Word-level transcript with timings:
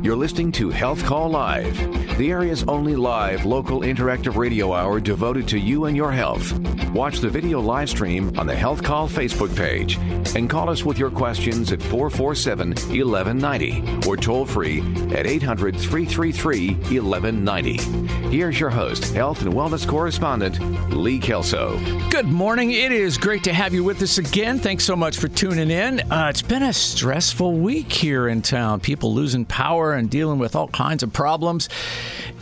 You're 0.00 0.16
listening 0.16 0.52
to 0.52 0.70
Health 0.70 1.04
Call 1.04 1.28
Live, 1.28 1.76
the 2.18 2.30
area's 2.30 2.62
only 2.68 2.94
live 2.94 3.44
local 3.44 3.80
interactive 3.80 4.36
radio 4.36 4.72
hour 4.72 5.00
devoted 5.00 5.48
to 5.48 5.58
you 5.58 5.86
and 5.86 5.96
your 5.96 6.12
health. 6.12 6.52
Watch 6.90 7.18
the 7.18 7.28
video 7.28 7.60
live 7.60 7.90
stream 7.90 8.32
on 8.38 8.46
the 8.46 8.54
Health 8.54 8.82
Call 8.82 9.08
Facebook 9.08 9.54
page 9.56 9.96
and 10.36 10.48
call 10.48 10.70
us 10.70 10.84
with 10.84 10.98
your 10.98 11.10
questions 11.10 11.72
at 11.72 11.82
447 11.82 12.68
1190 12.68 14.08
or 14.08 14.16
toll 14.16 14.46
free 14.46 14.80
at 15.12 15.26
800 15.26 15.76
333 15.76 16.74
1190. 16.74 17.76
Here's 18.28 18.58
your 18.58 18.70
host, 18.70 19.12
health 19.14 19.42
and 19.42 19.52
wellness 19.52 19.86
correspondent, 19.86 20.60
Lee 20.94 21.18
Kelso. 21.18 21.78
Good 22.10 22.26
morning. 22.26 22.70
It 22.70 22.92
is 22.92 23.18
great 23.18 23.42
to 23.44 23.52
have 23.52 23.74
you 23.74 23.82
with 23.82 24.02
us 24.02 24.18
again. 24.18 24.58
Thanks 24.58 24.84
so 24.84 24.94
much 24.94 25.18
for 25.18 25.28
tuning 25.28 25.70
in. 25.70 26.00
Uh, 26.10 26.28
it's 26.30 26.42
been 26.42 26.62
a 26.62 26.72
stressful 26.72 27.54
week 27.54 27.92
here 27.92 28.28
in 28.28 28.42
town. 28.42 28.80
People 28.80 29.14
losing 29.14 29.44
power 29.44 29.87
and 29.94 30.10
dealing 30.10 30.38
with 30.38 30.56
all 30.56 30.68
kinds 30.68 31.02
of 31.02 31.12
problems. 31.12 31.68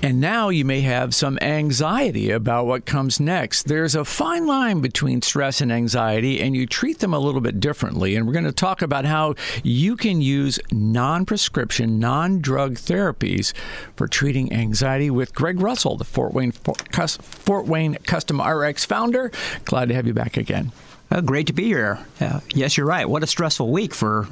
And 0.03 0.21
now 0.21 0.51
you 0.51 0.65
may 0.65 0.83
have 0.83 1.15
some 1.15 1.39
anxiety 1.41 2.31
about 2.31 2.67
what 2.67 2.85
comes 2.85 3.19
next. 3.19 3.65
There's 3.65 3.95
a 3.95 4.05
fine 4.05 4.47
line 4.47 4.81
between 4.81 5.23
stress 5.23 5.61
and 5.61 5.73
anxiety, 5.73 6.41
and 6.41 6.55
you 6.55 6.67
treat 6.67 6.99
them 6.99 7.15
a 7.15 7.19
little 7.19 7.41
bit 7.41 7.61
differently. 7.61 8.15
And 8.15 8.27
we're 8.27 8.33
going 8.33 8.45
to 8.45 8.53
talk 8.53 8.83
about 8.83 9.05
how 9.05 9.35
you 9.63 9.97
can 9.97 10.21
use 10.21 10.61
non 10.71 11.25
prescription, 11.25 11.99
non 11.99 12.41
drug 12.41 12.75
therapies 12.75 13.53
for 13.97 14.07
treating 14.07 14.53
anxiety 14.53 15.11
with 15.11 15.35
Greg 15.35 15.61
Russell, 15.61 15.97
the 15.97 16.05
Fort 16.05 16.35
Wayne, 16.35 16.53
Fort 16.53 17.67
Wayne 17.67 17.95
Custom 18.05 18.41
RX 18.41 18.85
founder. 18.85 19.33
Glad 19.65 19.89
to 19.89 19.95
have 19.95 20.07
you 20.07 20.15
back 20.15 20.37
again. 20.37 20.73
Uh, 21.09 21.21
great 21.21 21.47
to 21.47 21.53
be 21.53 21.65
here. 21.65 22.01
Uh, 22.21 22.41
yes, 22.53 22.77
you're 22.77 22.87
right. 22.87 23.09
What 23.09 23.23
a 23.23 23.27
stressful 23.27 23.71
week 23.71 23.95
for 23.95 24.27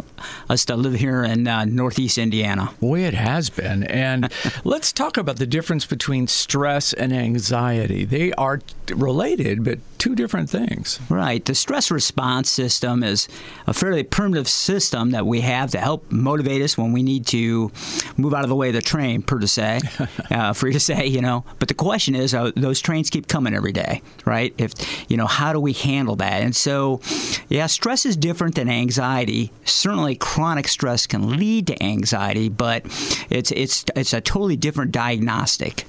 us 0.51 0.65
to 0.65 0.77
live 0.77 0.95
here 0.95 1.23
in 1.23 1.47
uh, 1.47 1.65
Northeast 1.65 2.19
Indiana. 2.19 2.75
Boy, 2.81 3.01
it 3.01 3.15
has 3.15 3.49
been. 3.49 3.85
And 3.85 4.33
let's 4.65 4.93
talk 4.93 5.17
about 5.17 5.37
the 5.37 5.47
difference 5.47 5.87
between 5.87 6.27
stress 6.27 6.93
and 6.93 7.13
anxiety. 7.13 8.05
They 8.05 8.33
are 8.33 8.61
related, 8.89 9.63
but 9.63 9.79
two 9.99 10.17
different 10.17 10.51
things. 10.51 10.99
Right. 11.09 11.45
The 11.45 11.55
stress 11.55 11.91
response 11.91 12.51
system 12.51 13.03
is 13.03 13.29
a 13.67 13.73
fairly 13.73 14.03
primitive 14.03 14.49
system 14.49 15.13
that 15.13 15.27
we 15.27 15.41
have 15.43 15.71
to 15.71 15.79
help 15.79 16.11
motivate 16.11 16.61
us 16.61 16.77
when 16.77 16.93
we 16.93 17.03
need 17.03 17.27
to 17.29 17.71
move 18.17 18.35
out 18.35 18.43
of 18.43 18.49
the 18.49 18.57
way 18.57 18.69
of 18.69 18.75
the 18.75 18.83
train, 18.83 19.23
per 19.23 19.39
to 19.39 19.49
say, 19.49 19.81
uh, 20.31 20.53
free 20.53 20.73
to 20.73 20.81
say, 20.81 21.07
you 21.07 21.21
know. 21.23 21.45
But 21.59 21.69
the 21.69 21.75
question 21.75 22.15
is, 22.15 22.35
uh, 22.35 22.51
those 22.57 22.81
trains 22.81 23.11
keep 23.11 23.29
coming 23.29 23.55
every 23.55 23.73
day, 23.73 24.03
right? 24.25 24.53
If 24.59 24.73
you 25.09 25.17
know, 25.17 25.27
how 25.27 25.53
do 25.53 25.61
we 25.61 25.73
handle 25.73 26.17
that? 26.17 26.43
And 26.43 26.55
so, 26.65 27.03
yeah, 27.51 27.67
stress 27.67 28.07
is 28.07 28.17
different 28.17 28.55
than 28.55 28.71
anxiety. 28.71 29.53
Certainly, 29.67 30.15
chronic 30.17 30.67
stress 30.67 31.07
can 31.07 31.37
lead 31.37 31.67
to 31.67 31.83
anxiety, 31.83 32.49
but 32.49 32.87
it's 33.29 33.51
it's 33.51 33.85
it's 33.95 34.15
a 34.15 34.23
totally 34.23 34.57
different 34.57 34.91
diagnostic. 34.91 35.85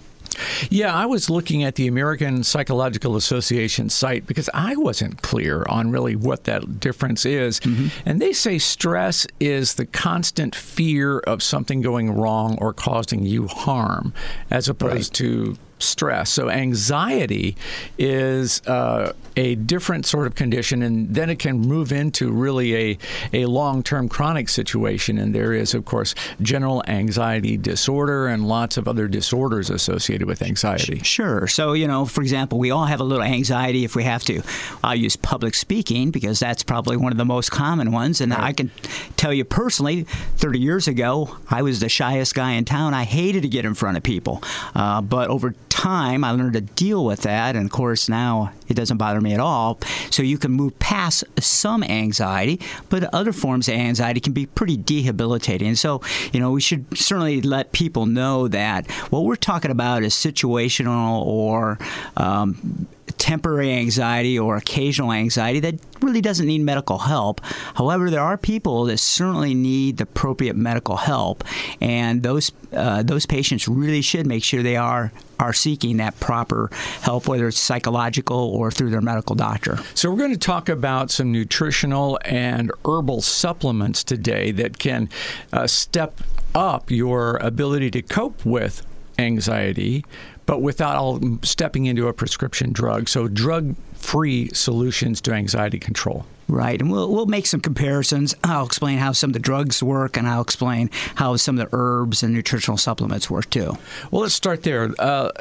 Yeah, 0.69 0.93
I 0.93 1.05
was 1.05 1.29
looking 1.29 1.63
at 1.63 1.75
the 1.75 1.87
American 1.87 2.43
Psychological 2.43 3.15
Association 3.15 3.89
site 3.89 4.27
because 4.27 4.49
I 4.53 4.75
wasn't 4.75 5.21
clear 5.21 5.65
on 5.69 5.91
really 5.91 6.17
what 6.17 6.43
that 6.43 6.81
difference 6.81 7.25
is. 7.25 7.61
Mm-hmm. 7.61 7.87
And 8.05 8.21
they 8.21 8.33
say 8.33 8.57
stress 8.57 9.25
is 9.39 9.75
the 9.75 9.85
constant 9.85 10.53
fear 10.53 11.19
of 11.19 11.41
something 11.41 11.79
going 11.79 12.11
wrong 12.11 12.57
or 12.59 12.73
causing 12.73 13.25
you 13.25 13.47
harm, 13.47 14.13
as 14.51 14.67
opposed 14.67 15.21
right. 15.21 15.29
to 15.29 15.57
stress. 15.79 16.29
So 16.31 16.49
anxiety 16.49 17.55
is 17.97 18.61
uh, 18.67 19.13
a 19.35 19.55
different 19.55 20.05
sort 20.05 20.27
of 20.27 20.35
condition, 20.35 20.81
and 20.81 21.13
then 21.13 21.29
it 21.29 21.39
can 21.39 21.59
move 21.59 21.91
into 21.91 22.31
really 22.31 22.75
a, 22.75 22.97
a 23.33 23.45
long 23.45 23.83
term 23.83 24.07
chronic 24.09 24.49
situation. 24.49 25.17
And 25.17 25.33
there 25.33 25.53
is, 25.53 25.73
of 25.73 25.85
course, 25.85 26.15
general 26.41 26.83
anxiety 26.87 27.57
disorder 27.57 28.27
and 28.27 28.47
lots 28.47 28.77
of 28.77 28.87
other 28.87 29.07
disorders 29.07 29.69
associated 29.69 30.27
with 30.27 30.41
anxiety. 30.41 30.99
Sure. 30.99 31.47
So, 31.47 31.73
you 31.73 31.87
know, 31.87 32.05
for 32.05 32.21
example, 32.21 32.59
we 32.59 32.71
all 32.71 32.85
have 32.85 32.99
a 32.99 33.03
little 33.03 33.23
anxiety 33.23 33.83
if 33.83 33.95
we 33.95 34.03
have 34.03 34.23
to. 34.25 34.41
I'll 34.83 34.95
use 34.95 35.15
public 35.15 35.55
speaking 35.55 36.11
because 36.11 36.39
that's 36.39 36.63
probably 36.63 36.97
one 36.97 37.11
of 37.11 37.17
the 37.17 37.25
most 37.25 37.51
common 37.51 37.91
ones. 37.91 38.21
And 38.21 38.31
right. 38.31 38.41
I 38.41 38.53
can 38.53 38.71
tell 39.17 39.33
you 39.33 39.43
personally, 39.43 40.03
30 40.37 40.59
years 40.59 40.87
ago, 40.87 41.37
I 41.49 41.61
was 41.61 41.79
the 41.79 41.89
shyest 41.89 42.35
guy 42.35 42.53
in 42.53 42.65
town. 42.65 42.93
I 42.93 43.03
hated 43.03 43.43
to 43.43 43.49
get 43.49 43.65
in 43.65 43.73
front 43.73 43.97
of 43.97 44.03
people. 44.03 44.41
Uh, 44.73 45.01
but 45.01 45.29
over 45.29 45.53
time, 45.69 46.23
I 46.23 46.31
learned 46.31 46.53
to 46.53 46.61
deal 46.61 47.05
with 47.05 47.21
that. 47.21 47.55
And 47.55 47.65
of 47.65 47.71
course, 47.71 48.09
now 48.09 48.51
it 48.67 48.73
doesn't 48.73 48.97
bother 48.97 49.21
me 49.21 49.33
at 49.33 49.39
all. 49.39 49.79
So 50.09 50.23
you 50.23 50.37
can 50.37 50.51
move 50.51 50.77
past 50.79 51.23
some 51.39 51.83
anxiety, 51.83 52.59
but 52.89 53.03
other 53.13 53.31
forms 53.31 53.67
of 53.67 53.75
anxiety 53.75 54.19
can 54.19 54.33
be 54.33 54.45
pretty 54.45 54.77
debilitating. 54.77 55.75
So, 55.75 56.01
you 56.31 56.39
know, 56.39 56.51
we 56.51 56.61
should 56.61 56.85
certainly 56.97 57.41
let 57.41 57.71
people 57.71 58.05
know 58.05 58.47
that 58.47 58.89
what 59.11 59.25
we're 59.25 59.35
talking 59.35 59.71
about 59.71 60.03
is 60.03 60.13
situational 60.13 61.25
or 61.25 61.77
um, 62.17 62.87
temporary 63.25 63.71
anxiety 63.71 64.37
or 64.37 64.55
occasional 64.55 65.11
anxiety 65.11 65.59
that 65.59 65.73
really 65.99 66.21
doesn't 66.21 66.45
need 66.45 66.61
medical 66.61 66.99
help. 66.99 67.41
However, 67.73 68.11
there 68.11 68.21
are 68.21 68.37
people 68.37 68.83
that 68.85 68.99
certainly 68.99 69.55
need 69.55 69.97
the 69.97 70.03
appropriate 70.03 70.55
medical 70.55 70.95
help, 70.95 71.43
and 71.81 72.21
those 72.21 72.51
uh, 72.71 73.01
those 73.01 73.25
patients 73.25 73.67
really 73.67 74.03
should 74.03 74.27
make 74.27 74.43
sure 74.43 74.61
they 74.61 74.75
are 74.75 75.11
are 75.39 75.53
seeking 75.53 75.97
that 75.97 76.19
proper 76.19 76.69
help, 77.01 77.27
whether 77.27 77.47
it's 77.47 77.57
psychological 77.57 78.37
or 78.37 78.69
through 78.69 78.91
their 78.91 79.01
medical 79.01 79.35
doctor. 79.35 79.79
So, 79.95 80.11
we're 80.11 80.19
going 80.19 80.33
to 80.33 80.37
talk 80.37 80.69
about 80.69 81.09
some 81.09 81.31
nutritional 81.31 82.19
and 82.25 82.71
herbal 82.85 83.23
supplements 83.23 84.03
today 84.03 84.51
that 84.51 84.77
can 84.77 85.09
uh, 85.51 85.65
step 85.65 86.21
up 86.53 86.91
your 86.91 87.37
ability 87.37 87.89
to 87.89 88.03
cope 88.03 88.45
with 88.45 88.85
anxiety 89.17 90.05
but 90.45 90.61
without 90.61 90.95
all 90.95 91.19
stepping 91.43 91.85
into 91.85 92.07
a 92.07 92.13
prescription 92.13 92.71
drug. 92.71 93.09
So, 93.09 93.27
drug 93.27 93.75
free 93.93 94.49
solutions 94.53 95.21
to 95.21 95.33
anxiety 95.33 95.79
control. 95.79 96.25
Right, 96.47 96.79
and 96.79 96.91
we'll 96.91 97.11
we'll 97.11 97.25
make 97.25 97.47
some 97.47 97.59
comparisons. 97.59 98.35
I'll 98.43 98.65
explain 98.65 98.99
how 98.99 99.13
some 99.13 99.31
of 99.31 99.33
the 99.33 99.39
drugs 99.39 99.81
work, 99.81 100.15
and 100.15 100.27
I'll 100.27 100.43
explain 100.43 100.91
how 101.15 101.35
some 101.37 101.59
of 101.59 101.69
the 101.69 101.75
herbs 101.75 102.21
and 102.21 102.33
nutritional 102.33 102.77
supplements 102.77 103.31
work 103.31 103.49
too. 103.49 103.77
Well, 104.11 104.21
let's 104.21 104.35
start 104.35 104.61
there. 104.61 104.93
Uh, 104.99 105.31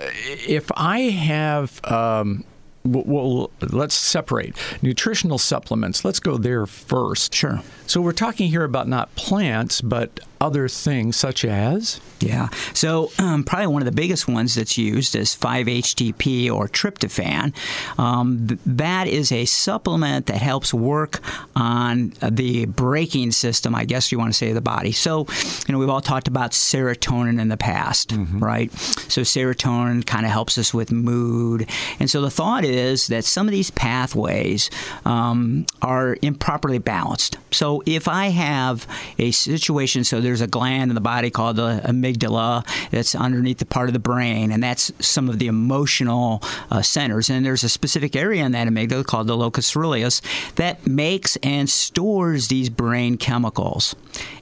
if 0.46 0.70
I 0.74 1.00
have 1.00 1.84
um, 1.84 2.44
well, 2.84 3.50
let's 3.60 3.94
separate 3.94 4.56
nutritional 4.82 5.38
supplements. 5.38 6.04
Let's 6.04 6.20
go 6.20 6.36
there 6.36 6.66
first. 6.66 7.34
Sure. 7.34 7.62
So 7.86 8.00
we're 8.00 8.12
talking 8.12 8.48
here 8.50 8.64
about 8.64 8.88
not 8.88 9.14
plants, 9.14 9.80
but 9.80 10.20
other 10.44 10.68
things 10.68 11.16
such 11.16 11.42
as? 11.42 12.00
Yeah. 12.20 12.48
So, 12.74 13.10
um, 13.18 13.44
probably 13.44 13.68
one 13.68 13.82
of 13.82 13.86
the 13.86 13.92
biggest 13.92 14.28
ones 14.28 14.54
that's 14.54 14.76
used 14.76 15.16
is 15.16 15.34
5-HTP 15.34 16.50
or 16.50 16.68
tryptophan. 16.68 17.54
Um, 17.98 18.58
that 18.64 19.08
is 19.08 19.32
a 19.32 19.46
supplement 19.46 20.26
that 20.26 20.38
helps 20.38 20.72
work 20.72 21.20
on 21.56 22.12
the 22.22 22.66
braking 22.66 23.32
system, 23.32 23.74
I 23.74 23.84
guess 23.84 24.12
you 24.12 24.18
want 24.18 24.32
to 24.32 24.36
say, 24.36 24.50
of 24.50 24.54
the 24.54 24.60
body. 24.60 24.92
So, 24.92 25.26
you 25.66 25.72
know, 25.72 25.78
we've 25.78 25.88
all 25.88 26.00
talked 26.00 26.28
about 26.28 26.52
serotonin 26.52 27.40
in 27.40 27.48
the 27.48 27.56
past, 27.56 28.10
mm-hmm. 28.10 28.38
right? 28.38 28.72
So, 28.72 29.22
serotonin 29.22 30.06
kind 30.06 30.26
of 30.26 30.32
helps 30.32 30.58
us 30.58 30.72
with 30.74 30.92
mood. 30.92 31.68
And 31.98 32.10
so 32.10 32.20
the 32.20 32.30
thought 32.30 32.64
is 32.64 33.06
that 33.08 33.24
some 33.24 33.46
of 33.46 33.52
these 33.52 33.70
pathways 33.70 34.70
um, 35.04 35.66
are 35.82 36.16
improperly 36.22 36.78
balanced. 36.78 37.38
So, 37.50 37.82
if 37.86 38.08
I 38.08 38.28
have 38.28 38.86
a 39.18 39.30
situation, 39.30 40.04
so 40.04 40.20
there's 40.20 40.33
there's 40.34 40.40
a 40.40 40.48
gland 40.48 40.90
in 40.90 40.96
the 40.96 41.00
body 41.00 41.30
called 41.30 41.54
the 41.54 41.80
amygdala 41.84 42.66
that's 42.90 43.14
underneath 43.14 43.58
the 43.58 43.64
part 43.64 43.88
of 43.88 43.92
the 43.92 44.00
brain, 44.00 44.50
and 44.50 44.60
that's 44.60 44.90
some 44.98 45.28
of 45.28 45.38
the 45.38 45.46
emotional 45.46 46.42
uh, 46.72 46.82
centers. 46.82 47.30
And 47.30 47.46
there's 47.46 47.62
a 47.62 47.68
specific 47.68 48.16
area 48.16 48.44
in 48.44 48.50
that 48.50 48.66
amygdala 48.66 49.06
called 49.06 49.28
the 49.28 49.36
locus 49.36 49.72
coeruleus 49.72 50.20
that 50.56 50.84
makes 50.88 51.36
and 51.36 51.70
stores 51.70 52.48
these 52.48 52.68
brain 52.68 53.16
chemicals. 53.16 53.94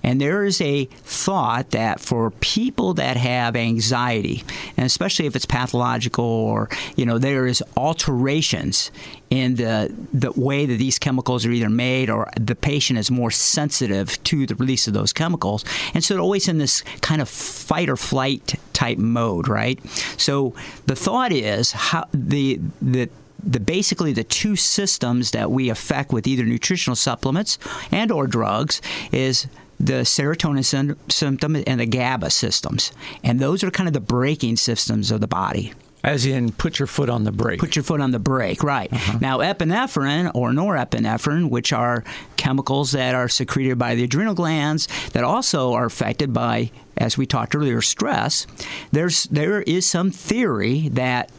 And 0.03 0.19
there 0.19 0.45
is 0.45 0.63
a 0.63 0.87
thought 0.87 1.73
that 1.73 2.01
for 2.01 2.31
people 2.31 2.95
that 2.95 3.19
have 3.19 3.55
anxiety, 3.55 4.45
and 4.79 4.87
especially 4.87 5.27
if 5.27 5.37
it's 5.37 5.45
pathological 5.45 6.25
or, 6.25 6.71
you 6.97 7.05
know, 7.05 7.19
there 7.19 7.47
is 7.47 7.63
alterations 7.77 8.91
in 9.33 9.55
the, 9.55 9.91
the 10.13 10.31
way 10.33 10.67
that 10.67 10.77
these 10.77 10.99
chemicals 10.99 11.47
are 11.47 11.51
either 11.51 11.71
made 11.71 12.11
or 12.11 12.31
the 12.39 12.55
patient 12.55 12.99
is 12.99 13.11
more 13.11 13.31
sensitive 13.31 14.23
to 14.25 14.45
the 14.45 14.55
release 14.57 14.87
of 14.87 14.93
those 14.93 15.11
chemicals. 15.15 15.65
And 15.95 16.05
so 16.05 16.13
they're 16.13 16.21
always 16.21 16.49
in 16.49 16.59
this 16.59 16.83
kind 17.01 17.23
of 17.23 17.31
fight 17.31 17.89
or 17.89 17.97
flight 17.97 18.57
type 18.75 18.99
mode, 18.99 19.49
right? 19.49 19.81
So 20.19 20.55
the 20.85 20.95
thought 20.95 21.33
is 21.33 21.73
how 21.73 22.05
the, 22.13 22.61
the 22.83 23.09
the 23.45 23.59
basically 23.59 24.13
the 24.13 24.23
two 24.23 24.55
systems 24.55 25.33
that 25.33 25.51
we 25.51 25.69
affect 25.69 26.13
with 26.13 26.29
either 26.29 26.45
nutritional 26.45 26.95
supplements 26.95 27.59
and 27.91 28.13
or 28.13 28.29
drugs 28.29 28.81
is 29.11 29.49
the 29.81 30.05
serotonin 30.05 30.97
symptom 31.11 31.57
and 31.67 31.81
the 31.81 31.87
GABA 31.87 32.31
systems. 32.31 32.93
And 33.25 33.41
those 33.41 33.65
are 33.65 33.71
kind 33.73 33.89
of 33.89 33.95
the 33.95 34.01
braking 34.01 34.57
systems 34.57 35.11
of 35.11 35.21
the 35.21 35.27
body. 35.27 35.73
As 36.05 36.27
in, 36.27 36.51
put 36.53 36.79
your 36.79 36.89
foot 36.89 37.09
on 37.09 37.25
the 37.25 37.31
brake. 37.31 37.61
Put 37.61 37.77
your 37.77 37.85
foot 37.85 38.01
on 38.01 38.11
the 38.11 38.19
brake, 38.19 38.63
right. 38.65 38.93
Uh-huh. 38.93 39.19
Now, 39.21 39.39
epinephrine 39.39 40.33
or 40.35 40.51
norepinephrine, 40.51 41.49
which 41.49 41.73
are 41.73 42.03
chemicals 42.37 42.91
that 42.93 43.15
are 43.15 43.29
secreted 43.29 43.79
by 43.79 43.95
the 43.95 44.03
adrenal 44.05 44.35
glands 44.35 44.89
that 45.13 45.23
also 45.23 45.75
are 45.75 45.85
affected 45.85 46.33
by, 46.33 46.73
as 46.97 47.17
we 47.17 47.25
talked 47.25 47.55
earlier, 47.55 47.81
stress, 47.81 48.49
there's, 48.91 49.25
there 49.25 49.63
is 49.63 49.87
some 49.87 50.11
theory 50.11 50.89
that 50.89 51.31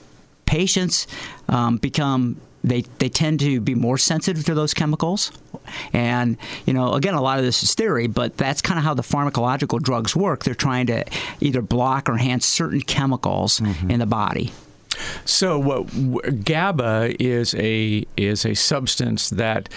patients 0.45 1.07
um, 1.49 1.77
become 1.77 2.39
they 2.63 2.81
they 2.99 3.09
tend 3.09 3.39
to 3.41 3.59
be 3.59 3.75
more 3.75 3.97
sensitive 3.97 4.45
to 4.45 4.53
those 4.53 4.73
chemicals. 4.73 5.31
And 5.91 6.37
you 6.65 6.73
know, 6.73 6.93
again, 6.93 7.13
a 7.13 7.21
lot 7.21 7.39
of 7.39 7.45
this 7.45 7.63
is 7.63 7.73
theory, 7.73 8.07
but 8.07 8.37
that's 8.37 8.61
kind 8.61 8.77
of 8.77 8.85
how 8.85 8.93
the 8.93 9.03
pharmacological 9.03 9.81
drugs 9.81 10.15
work. 10.15 10.43
They're 10.43 10.55
trying 10.55 10.87
to 10.87 11.05
either 11.41 11.61
block 11.61 12.09
or 12.09 12.13
enhance 12.13 12.45
certain 12.45 12.81
chemicals 12.81 13.59
mm-hmm. 13.59 13.91
in 13.91 13.99
the 13.99 14.05
body. 14.05 14.51
So, 15.25 15.59
what 15.59 16.43
GABA 16.45 17.21
is 17.21 17.55
a 17.55 18.05
is 18.15 18.45
a 18.45 18.53
substance 18.53 19.29
that 19.31 19.69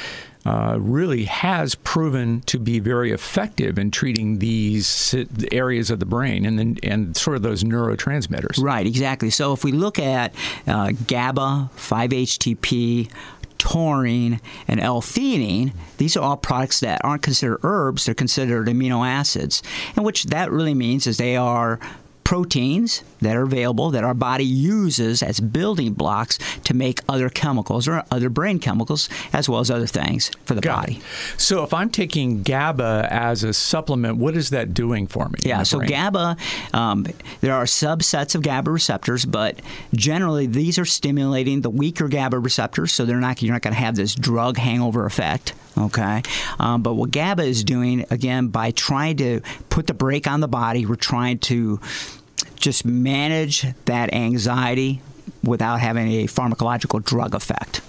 uh, 0.46 0.78
really 0.78 1.24
has 1.24 1.74
proven 1.74 2.40
to 2.42 2.56
be 2.56 2.78
very 2.78 3.10
effective 3.10 3.80
in 3.80 3.90
treating 3.90 4.38
these 4.38 5.12
areas 5.50 5.90
of 5.90 5.98
the 5.98 6.06
brain 6.06 6.46
and 6.46 6.56
then, 6.56 6.76
and 6.84 7.16
sort 7.16 7.36
of 7.36 7.42
those 7.42 7.64
neurotransmitters. 7.64 8.62
Right, 8.62 8.86
exactly. 8.86 9.30
So 9.30 9.52
if 9.52 9.64
we 9.64 9.72
look 9.72 9.98
at 9.98 10.32
uh, 10.68 10.92
GABA, 11.08 11.70
5-HTP, 11.76 13.10
taurine, 13.58 14.40
and 14.68 14.78
L-theanine, 14.78 15.72
these 15.98 16.16
are 16.16 16.22
all 16.22 16.36
products 16.36 16.78
that 16.78 17.00
aren't 17.02 17.22
considered 17.22 17.58
herbs; 17.64 18.04
they're 18.04 18.14
considered 18.14 18.68
amino 18.68 19.04
acids, 19.04 19.64
and 19.96 20.04
which 20.04 20.24
that 20.24 20.52
really 20.52 20.74
means 20.74 21.08
is 21.08 21.16
they 21.16 21.36
are 21.36 21.80
proteins 22.26 23.04
that 23.20 23.36
are 23.36 23.44
available 23.44 23.92
that 23.92 24.02
our 24.02 24.12
body 24.12 24.44
uses 24.44 25.22
as 25.22 25.38
building 25.38 25.92
blocks 25.92 26.40
to 26.64 26.74
make 26.74 27.00
other 27.08 27.28
chemicals 27.28 27.86
or 27.86 28.02
other 28.10 28.28
brain 28.28 28.58
chemicals 28.58 29.08
as 29.32 29.48
well 29.48 29.60
as 29.60 29.70
other 29.70 29.86
things 29.86 30.32
for 30.44 30.54
the 30.54 30.60
Got 30.60 30.80
body. 30.80 30.96
It. 30.96 31.40
So 31.40 31.62
if 31.62 31.72
I'm 31.72 31.88
taking 31.88 32.42
GABA 32.42 33.06
as 33.12 33.44
a 33.44 33.52
supplement, 33.52 34.16
what 34.16 34.36
is 34.36 34.50
that 34.50 34.74
doing 34.74 35.06
for 35.06 35.28
me? 35.28 35.38
Yeah, 35.44 35.62
so 35.62 35.78
brain? 35.78 35.88
GABA, 35.88 36.36
um, 36.74 37.06
there 37.42 37.54
are 37.54 37.64
subsets 37.64 38.34
of 38.34 38.42
GABA 38.42 38.72
receptors, 38.72 39.24
but 39.24 39.62
generally 39.94 40.46
these 40.46 40.80
are 40.80 40.84
stimulating 40.84 41.60
the 41.60 41.70
weaker 41.70 42.08
GABA 42.08 42.40
receptors, 42.40 42.90
so 42.90 43.04
they're 43.04 43.20
not 43.20 43.40
you're 43.40 43.52
not 43.52 43.62
going 43.62 43.74
to 43.74 43.80
have 43.80 43.94
this 43.94 44.16
drug 44.16 44.58
hangover 44.58 45.06
effect. 45.06 45.54
Okay. 45.78 46.22
Um, 46.58 46.82
but 46.82 46.94
what 46.94 47.10
GABA 47.10 47.42
is 47.42 47.62
doing, 47.62 48.06
again, 48.10 48.48
by 48.48 48.70
trying 48.70 49.18
to 49.18 49.42
put 49.68 49.86
the 49.86 49.94
brake 49.94 50.26
on 50.26 50.40
the 50.40 50.48
body, 50.48 50.86
we're 50.86 50.96
trying 50.96 51.38
to 51.40 51.80
just 52.56 52.84
manage 52.84 53.66
that 53.84 54.12
anxiety 54.12 55.00
without 55.46 55.80
having 55.80 56.08
a 56.12 56.24
pharmacological 56.26 57.02
drug 57.04 57.34
effect. 57.34 57.80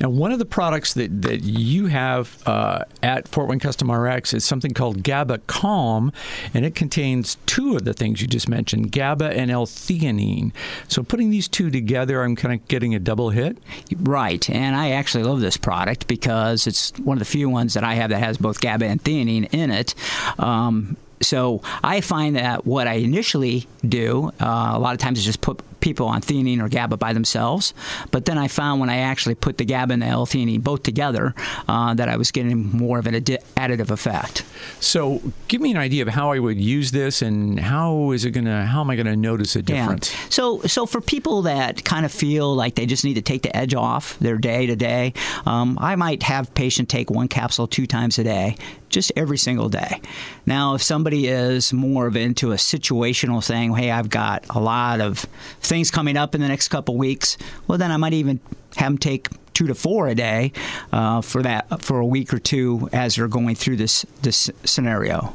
Now, 0.00 0.08
one 0.08 0.32
of 0.32 0.38
the 0.38 0.44
products 0.44 0.94
that, 0.94 1.22
that 1.22 1.42
you 1.42 1.86
have 1.86 2.42
uh, 2.46 2.84
at 3.02 3.28
Fort 3.28 3.48
Wayne 3.48 3.58
Custom 3.58 3.90
RX 3.90 4.32
is 4.32 4.44
something 4.44 4.72
called 4.72 5.02
GABA 5.02 5.38
Calm, 5.46 6.12
and 6.54 6.64
it 6.64 6.74
contains 6.74 7.36
two 7.46 7.76
of 7.76 7.84
the 7.84 7.92
things 7.92 8.22
you 8.22 8.26
just 8.28 8.48
mentioned 8.48 8.92
GABA 8.92 9.36
and 9.36 9.50
L 9.50 9.66
theanine. 9.66 10.52
So, 10.88 11.02
putting 11.02 11.30
these 11.30 11.48
two 11.48 11.70
together, 11.70 12.22
I'm 12.22 12.36
kind 12.36 12.58
of 12.58 12.66
getting 12.68 12.94
a 12.94 12.98
double 12.98 13.30
hit. 13.30 13.58
Right. 13.98 14.48
And 14.48 14.76
I 14.76 14.90
actually 14.92 15.24
love 15.24 15.40
this 15.40 15.56
product 15.56 16.06
because 16.06 16.66
it's 16.66 16.92
one 16.98 17.16
of 17.16 17.18
the 17.18 17.24
few 17.24 17.48
ones 17.48 17.74
that 17.74 17.84
I 17.84 17.94
have 17.94 18.10
that 18.10 18.20
has 18.20 18.38
both 18.38 18.60
GABA 18.60 18.86
and 18.86 19.02
theanine 19.02 19.48
in 19.52 19.70
it. 19.70 19.94
Um, 20.38 20.96
so 21.22 21.62
I 21.82 22.00
find 22.00 22.36
that 22.36 22.66
what 22.66 22.86
I 22.86 22.94
initially 22.94 23.66
do, 23.86 24.32
uh, 24.40 24.72
a 24.74 24.78
lot 24.78 24.94
of 24.94 24.98
times, 24.98 25.18
is 25.18 25.24
just 25.24 25.40
put 25.40 25.60
people 25.80 26.06
on 26.06 26.20
theanine 26.20 26.60
or 26.60 26.68
GABA 26.68 26.96
by 26.96 27.12
themselves. 27.12 27.74
But 28.10 28.24
then 28.24 28.38
I 28.38 28.48
found 28.48 28.80
when 28.80 28.90
I 28.90 28.98
actually 28.98 29.34
put 29.34 29.58
the 29.58 29.64
GABA 29.64 29.94
and 29.94 30.02
the 30.02 30.06
L-theanine 30.06 30.62
both 30.62 30.82
together 30.82 31.34
uh, 31.68 31.94
that 31.94 32.08
I 32.08 32.16
was 32.16 32.30
getting 32.30 32.70
more 32.70 32.98
of 32.98 33.06
an 33.06 33.14
additive 33.14 33.90
effect. 33.90 34.44
So 34.80 35.22
give 35.48 35.60
me 35.60 35.70
an 35.70 35.76
idea 35.76 36.02
of 36.02 36.08
how 36.08 36.32
I 36.32 36.38
would 36.38 36.58
use 36.58 36.90
this 36.90 37.22
and 37.22 37.58
how 37.58 38.12
is 38.12 38.24
it 38.24 38.32
going 38.32 38.44
to, 38.44 38.62
how 38.66 38.80
am 38.80 38.90
I 38.90 38.96
going 38.96 39.06
to 39.06 39.16
notice 39.16 39.56
a 39.56 39.62
difference? 39.62 40.12
Yeah. 40.12 40.20
So, 40.30 40.60
so 40.62 40.86
for 40.86 41.00
people 41.00 41.42
that 41.42 41.84
kind 41.84 42.04
of 42.04 42.12
feel 42.12 42.54
like 42.54 42.74
they 42.74 42.86
just 42.86 43.04
need 43.04 43.14
to 43.14 43.22
take 43.22 43.42
the 43.42 43.56
edge 43.56 43.74
off 43.74 44.18
their 44.18 44.36
day 44.36 44.66
to 44.66 44.76
day, 44.76 45.14
um, 45.46 45.78
I 45.80 45.96
might 45.96 46.22
have 46.24 46.52
patient 46.54 46.88
take 46.88 47.10
one 47.10 47.28
capsule 47.28 47.66
two 47.66 47.86
times 47.86 48.18
a 48.18 48.24
day 48.24 48.56
just 48.90 49.12
every 49.16 49.38
single 49.38 49.68
day. 49.68 50.00
Now, 50.46 50.74
if 50.74 50.82
somebody 50.82 51.28
is 51.28 51.72
more 51.72 52.06
of 52.06 52.16
into 52.16 52.52
a 52.52 52.56
situational 52.56 53.44
thing, 53.44 53.74
hey, 53.74 53.90
I've 53.90 54.10
got 54.10 54.44
a 54.50 54.60
lot 54.60 55.00
of 55.00 55.26
things 55.70 55.90
coming 55.90 56.18
up 56.18 56.34
in 56.34 56.42
the 56.42 56.48
next 56.48 56.68
couple 56.68 56.96
weeks, 56.98 57.38
well, 57.66 57.78
then 57.78 57.90
I 57.90 57.96
might 57.96 58.12
even 58.12 58.40
have 58.76 58.92
them 58.92 58.98
take 58.98 59.28
two 59.54 59.68
to 59.68 59.74
four 59.74 60.08
a 60.08 60.14
day 60.14 60.52
uh, 60.92 61.22
for 61.22 61.42
that 61.42 61.82
for 61.82 62.00
a 62.00 62.06
week 62.06 62.34
or 62.34 62.38
two 62.38 62.90
as 62.92 63.14
they're 63.14 63.28
going 63.28 63.54
through 63.54 63.76
this 63.76 64.04
this 64.20 64.50
scenario. 64.64 65.34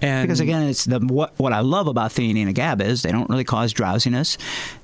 And 0.00 0.26
because 0.26 0.40
again, 0.40 0.62
it's 0.68 0.84
the 0.84 0.98
what 0.98 1.32
what 1.38 1.52
I 1.52 1.60
love 1.60 1.86
about 1.86 2.10
theanine 2.10 2.46
and 2.46 2.54
GABA 2.54 2.84
is 2.84 3.02
they 3.02 3.12
don't 3.12 3.30
really 3.30 3.44
cause 3.44 3.72
drowsiness. 3.72 4.36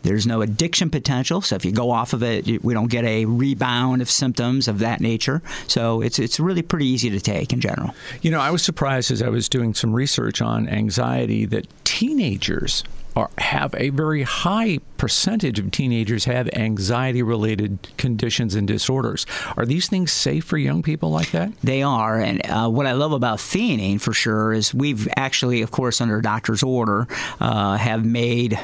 There's 0.03 0.27
no 0.27 0.43
addiction 0.43 0.91
potential, 0.91 1.43
so 1.43 1.57
if 1.57 1.65
you 1.65 1.73
go 1.73 1.91
off 1.91 2.13
of 2.13 2.23
it, 2.23 2.63
we 2.63 2.73
don't 2.73 2.91
get 2.91 3.05
a 3.05 3.25
rebound 3.25 4.01
of 4.01 4.09
symptoms 4.11 4.69
of 4.69 4.79
that 4.79 5.01
nature. 5.01 5.43
So 5.67 6.03
it's 6.03 6.19
it's 6.21 6.39
really 6.39 6.63
pretty 6.63 6.87
easy 6.87 7.11
to 7.11 7.21
take 7.21 7.53
in 7.53 7.61
general. 7.61 7.95
You 8.23 8.31
know, 8.31 8.41
I 8.41 8.51
was 8.51 8.63
surprised 8.63 9.11
as 9.11 9.23
I 9.23 9.29
was 9.29 9.49
doing 9.49 9.75
some 9.75 9.93
research 9.93 10.41
on 10.41 10.69
anxiety 10.69 11.47
that 11.47 11.67
teenagers 11.85 12.85
are, 13.19 13.31
have 13.39 13.75
a 13.77 13.91
very 13.91 14.23
high 14.23 14.79
percentage 14.97 15.59
of 15.59 15.71
teenagers 15.71 16.25
have 16.25 16.49
anxiety 16.53 17.23
related 17.23 17.79
conditions 17.97 18.55
and 18.55 18.67
disorders. 18.69 19.27
Are 19.57 19.67
these 19.67 19.89
things 19.89 20.13
safe 20.13 20.45
for 20.45 20.57
young 20.57 20.83
people 20.83 21.11
like 21.11 21.33
that? 21.33 21.53
They 21.63 21.83
are. 21.83 22.19
And 22.21 22.41
uh, 22.47 22.69
what 22.69 22.87
I 22.87 22.93
love 22.93 23.13
about 23.13 23.39
theanine 23.39 24.01
for 24.01 24.13
sure 24.13 24.53
is 24.53 24.73
we've 24.73 25.09
actually, 25.17 25.63
of 25.63 25.71
course, 25.71 26.01
under 26.01 26.19
a 26.19 26.23
doctor's 26.23 26.63
order, 26.63 27.07
uh, 27.41 27.77
have 27.77 28.05
made 28.05 28.59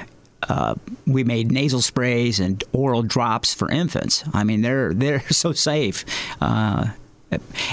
uh, 0.49 0.75
we 1.07 1.25
made 1.25 1.51
nasal 1.51 1.81
sprays 1.81 2.39
and 2.39 2.63
oral 2.73 3.03
drops 3.03 3.55
for 3.55 3.71
infants. 3.71 4.25
I 4.35 4.45
mean, 4.45 4.61
they're 4.61 4.93
they're 4.93 5.21
so 5.31 5.53
safe. 5.53 6.05
Uh, 6.41 6.89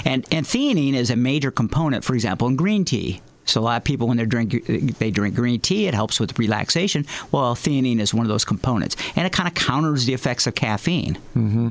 and 0.04 0.26
and 0.32 0.46
theanine 0.46 0.94
is 0.94 1.10
a 1.10 1.16
major 1.16 1.50
component, 1.50 2.02
for 2.02 2.14
example, 2.14 2.48
in 2.48 2.56
green 2.56 2.84
tea. 2.84 3.20
So 3.44 3.60
a 3.60 3.62
lot 3.62 3.76
of 3.76 3.84
people, 3.84 4.08
when 4.08 4.16
they 4.16 4.24
drink 4.26 4.66
they 4.98 5.10
drink 5.10 5.34
green 5.34 5.60
tea, 5.60 5.86
it 5.86 5.94
helps 5.94 6.20
with 6.20 6.38
relaxation. 6.38 7.06
Well, 7.32 7.54
theanine 7.54 8.00
is 8.00 8.14
one 8.14 8.24
of 8.24 8.28
those 8.28 8.44
components, 8.44 8.96
and 9.16 9.26
it 9.26 9.32
kind 9.32 9.48
of 9.48 9.54
counters 9.54 10.06
the 10.06 10.14
effects 10.14 10.46
of 10.46 10.54
caffeine. 10.54 11.18
Mm-hmm. 11.34 11.68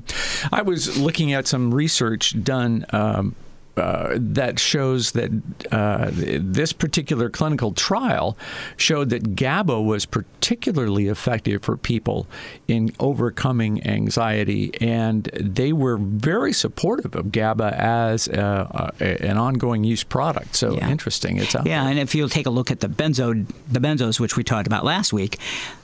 I 0.51 0.61
was 0.61 0.97
looking 0.99 1.33
at 1.33 1.47
some 1.47 1.73
research 1.73 2.41
done. 2.43 2.85
Um, 2.91 3.35
uh, 3.77 4.17
that 4.19 4.59
shows 4.59 5.11
that 5.11 5.31
uh, 5.71 6.09
this 6.13 6.73
particular 6.73 7.29
clinical 7.29 7.71
trial 7.71 8.37
showed 8.75 9.09
that 9.09 9.35
GABA 9.35 9.81
was 9.81 10.05
particularly 10.05 11.07
effective 11.07 11.63
for 11.63 11.77
people 11.77 12.27
in 12.67 12.93
overcoming 12.99 13.85
anxiety, 13.87 14.73
and 14.81 15.25
they 15.39 15.71
were 15.71 15.97
very 15.97 16.51
supportive 16.51 17.15
of 17.15 17.31
GABA 17.31 17.73
as 17.79 18.27
a, 18.27 18.93
a, 18.99 19.25
an 19.25 19.37
ongoing 19.37 19.83
use 19.83 20.03
product. 20.03 20.55
So 20.55 20.75
yeah. 20.75 20.89
interesting, 20.89 21.37
it's 21.37 21.55
out 21.55 21.65
yeah. 21.65 21.81
There. 21.83 21.91
And 21.91 21.99
if 21.99 22.13
you'll 22.13 22.29
take 22.29 22.47
a 22.47 22.51
look 22.51 22.71
at 22.71 22.81
the 22.81 22.89
benzo, 22.89 23.47
the 23.69 23.79
benzos, 23.79 24.19
which 24.19 24.35
we 24.35 24.43
talked 24.43 24.67
about 24.67 24.83
last 24.83 25.13
week, 25.13 25.37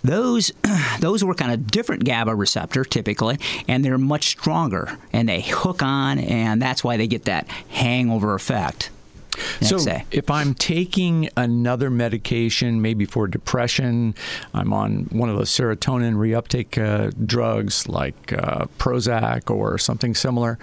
those 0.04 0.52
those 1.00 1.24
work 1.24 1.42
on 1.42 1.50
a 1.50 1.58
different 1.58 2.04
GABA 2.04 2.36
receptor 2.36 2.84
typically, 2.84 3.38
and 3.68 3.84
they're 3.86 3.98
much 3.98 4.28
stronger, 4.28 4.98
and 5.14 5.30
they 5.30 5.42
hook 5.42 5.82
on, 5.82 6.20
and 6.20 6.62
that's 6.62 6.84
why 6.84 6.98
they 6.98 7.08
get 7.08 7.26
that 7.26 7.48
hangover 7.78 8.34
effect. 8.34 8.90
So, 9.62 9.78
day. 9.78 10.04
if 10.12 10.32
I'm 10.32 10.56
taking 10.56 11.30
another 11.38 11.92
medication, 11.92 12.82
maybe 12.82 13.06
for 13.06 13.28
depression, 13.28 14.16
I'm 14.54 14.74
on 14.74 15.08
one 15.12 15.30
of 15.30 15.38
those 15.38 15.52
serotonin 15.52 16.16
reuptake 16.16 16.82
uh, 16.84 17.12
drugs 17.24 17.88
like 17.88 18.34
uh, 18.34 18.66
Prozac 18.80 19.52
or 19.52 19.78
something 19.78 20.16
similar. 20.16 20.58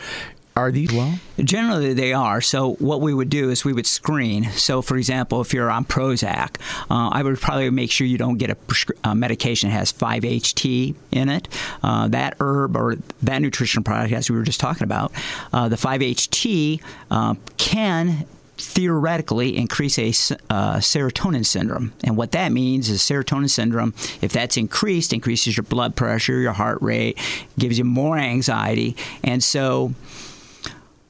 Are 0.57 0.71
these 0.71 0.93
well? 0.93 1.19
Generally, 1.37 1.95
they 1.95 2.13
are. 2.13 2.41
So, 2.41 2.75
what 2.75 3.01
we 3.01 3.13
would 3.13 3.29
do 3.29 3.51
is 3.51 3.65
we 3.65 3.73
would 3.73 3.87
screen. 3.87 4.45
So, 4.53 4.83
for 4.83 4.97
example, 4.97 5.41
if 5.41 5.53
you're 5.53 5.69
on 5.69 5.85
Prozac, 5.85 6.61
uh, 6.89 7.09
I 7.09 7.25
would 7.25 7.41
probably 7.41 7.69
make 7.71 7.91
sure 7.91 8.07
you 8.07 8.19
don't 8.19 8.39
get 8.39 8.51
a, 8.51 8.55
prescri- 8.55 8.97
a 9.03 9.17
medication 9.17 9.71
that 9.71 9.77
has 9.77 9.93
5-HT 9.93 10.95
in 11.11 11.29
it. 11.29 11.49
Uh, 11.83 12.07
that 12.07 12.37
herb 12.39 12.77
or 12.77 12.97
that 13.23 13.43
nutrition 13.43 13.83
product, 13.83 14.13
as 14.13 14.31
we 14.31 14.37
were 14.37 14.45
just 14.45 14.61
talking 14.61 14.85
about, 14.85 15.11
uh, 15.53 15.69
the 15.69 15.77
5-HT 15.77 16.81
uh, 17.11 17.35
can 17.57 18.25
theoretically 18.57 19.57
increase 19.57 19.99
a 19.99 20.11
uh, 20.51 20.77
serotonin 20.77 21.45
syndrome. 21.45 21.93
And 22.05 22.17
what 22.17 22.31
that 22.31 22.53
means 22.53 22.89
is 22.89 23.01
serotonin 23.01 23.51
syndrome, 23.51 23.93
if 24.23 24.33
that's 24.33 24.57
increased, 24.57 25.13
increases 25.13 25.57
your 25.57 25.65
blood 25.65 25.97
pressure, 25.97 26.39
your 26.39 26.53
heart 26.53 26.79
rate, 26.81 27.19
gives 27.59 27.77
you 27.77 27.85
more 27.85 28.17
anxiety. 28.17 28.97
And 29.25 29.43
so 29.43 29.93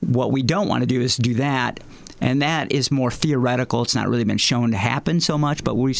what 0.06 0.32
we 0.32 0.42
don't 0.42 0.68
want 0.68 0.82
to 0.82 0.86
do 0.86 1.00
is 1.00 1.16
do 1.16 1.34
that 1.34 1.80
and 2.20 2.42
that 2.42 2.72
is 2.72 2.90
more 2.90 3.10
theoretical. 3.10 3.82
It's 3.82 3.94
not 3.94 4.08
really 4.08 4.24
been 4.24 4.38
shown 4.38 4.70
to 4.70 4.76
happen 4.76 5.20
so 5.20 5.36
much, 5.36 5.64
but 5.64 5.74
we 5.76 5.94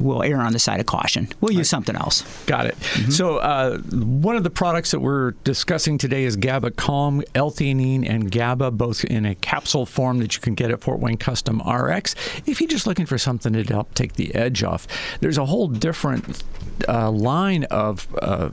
will 0.00 0.22
err 0.22 0.40
on 0.40 0.52
the 0.52 0.58
side 0.58 0.80
of 0.80 0.86
caution. 0.86 1.28
We'll 1.40 1.52
use 1.52 1.58
right. 1.58 1.66
something 1.66 1.96
else. 1.96 2.22
Got 2.46 2.66
it. 2.66 2.74
Mm-hmm. 2.76 3.10
So 3.10 3.36
uh, 3.36 3.78
one 3.78 4.36
of 4.36 4.44
the 4.44 4.50
products 4.50 4.90
that 4.90 5.00
we're 5.00 5.32
discussing 5.44 5.98
today 5.98 6.24
is 6.24 6.36
GABA 6.36 6.72
Calm, 6.72 7.22
L-theanine, 7.34 8.08
and 8.08 8.30
GABA, 8.30 8.72
both 8.72 9.04
in 9.04 9.24
a 9.24 9.34
capsule 9.36 9.86
form 9.86 10.18
that 10.18 10.34
you 10.34 10.40
can 10.40 10.54
get 10.54 10.70
at 10.70 10.80
Fort 10.80 11.00
Wayne 11.00 11.16
Custom 11.16 11.60
RX. 11.60 12.14
If 12.46 12.60
you're 12.60 12.68
just 12.68 12.86
looking 12.86 13.06
for 13.06 13.18
something 13.18 13.52
to 13.52 13.62
help 13.62 13.94
take 13.94 14.14
the 14.14 14.34
edge 14.34 14.62
off, 14.62 14.86
there's 15.20 15.38
a 15.38 15.46
whole 15.46 15.68
different 15.68 16.42
uh, 16.88 17.10
line 17.10 17.64
of 17.64 18.08
uh, 18.20 18.50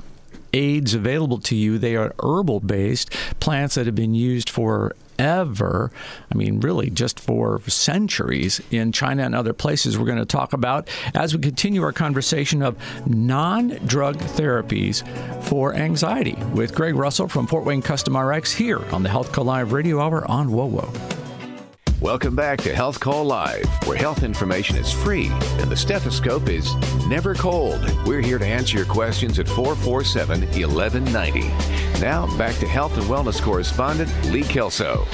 aids 0.55 0.93
available 0.93 1.39
to 1.39 1.55
you. 1.55 1.77
They 1.77 1.95
are 1.95 2.15
herbal 2.23 2.61
based 2.61 3.11
plants 3.39 3.75
that 3.75 3.85
have 3.85 3.95
been 3.95 4.15
used 4.15 4.49
for 4.49 4.95
ever, 5.17 5.91
I 6.31 6.35
mean, 6.35 6.59
really 6.59 6.89
just 6.89 7.19
for 7.19 7.61
centuries 7.61 8.61
in 8.71 8.91
China 8.91 9.23
and 9.23 9.35
other 9.35 9.53
places 9.53 9.97
we're 9.97 10.05
going 10.05 10.17
to 10.17 10.25
talk 10.25 10.53
about 10.53 10.89
as 11.13 11.35
we 11.35 11.41
continue 11.41 11.83
our 11.83 11.93
conversation 11.93 12.61
of 12.61 12.77
non 13.07 13.69
drug 13.85 14.17
therapies 14.17 15.03
for 15.43 15.73
anxiety 15.73 16.37
with 16.53 16.75
Greg 16.75 16.95
Russell 16.95 17.27
from 17.27 17.47
Fort 17.47 17.65
Wayne 17.65 17.81
Custom 17.81 18.17
RX 18.17 18.53
here 18.53 18.83
on 18.93 19.03
the 19.03 19.09
Health 19.09 19.31
Call 19.31 19.45
Live 19.45 19.71
Radio 19.71 19.99
Hour 20.01 20.29
on 20.29 20.49
WOWO. 20.49 21.24
Welcome 22.05 22.35
back 22.35 22.59
to 22.59 22.71
Health 22.71 22.99
Call 22.99 23.23
Live, 23.25 23.65
where 23.87 23.97
health 23.97 24.21
information 24.21 24.77
is 24.77 24.91
free 24.91 25.29
and 25.57 25.71
the 25.71 25.75
stethoscope 25.75 26.49
is 26.49 26.75
never 27.07 27.33
cold. 27.33 27.81
We're 28.05 28.21
here 28.21 28.37
to 28.37 28.45
answer 28.45 28.77
your 28.77 28.85
questions 28.85 29.39
at 29.39 29.47
447 29.47 30.41
1190. 30.41 31.99
Now, 31.99 32.27
back 32.37 32.55
to 32.57 32.67
health 32.67 32.95
and 32.99 33.07
wellness 33.07 33.41
correspondent 33.41 34.11
Lee 34.25 34.43
Kelso. 34.43 35.07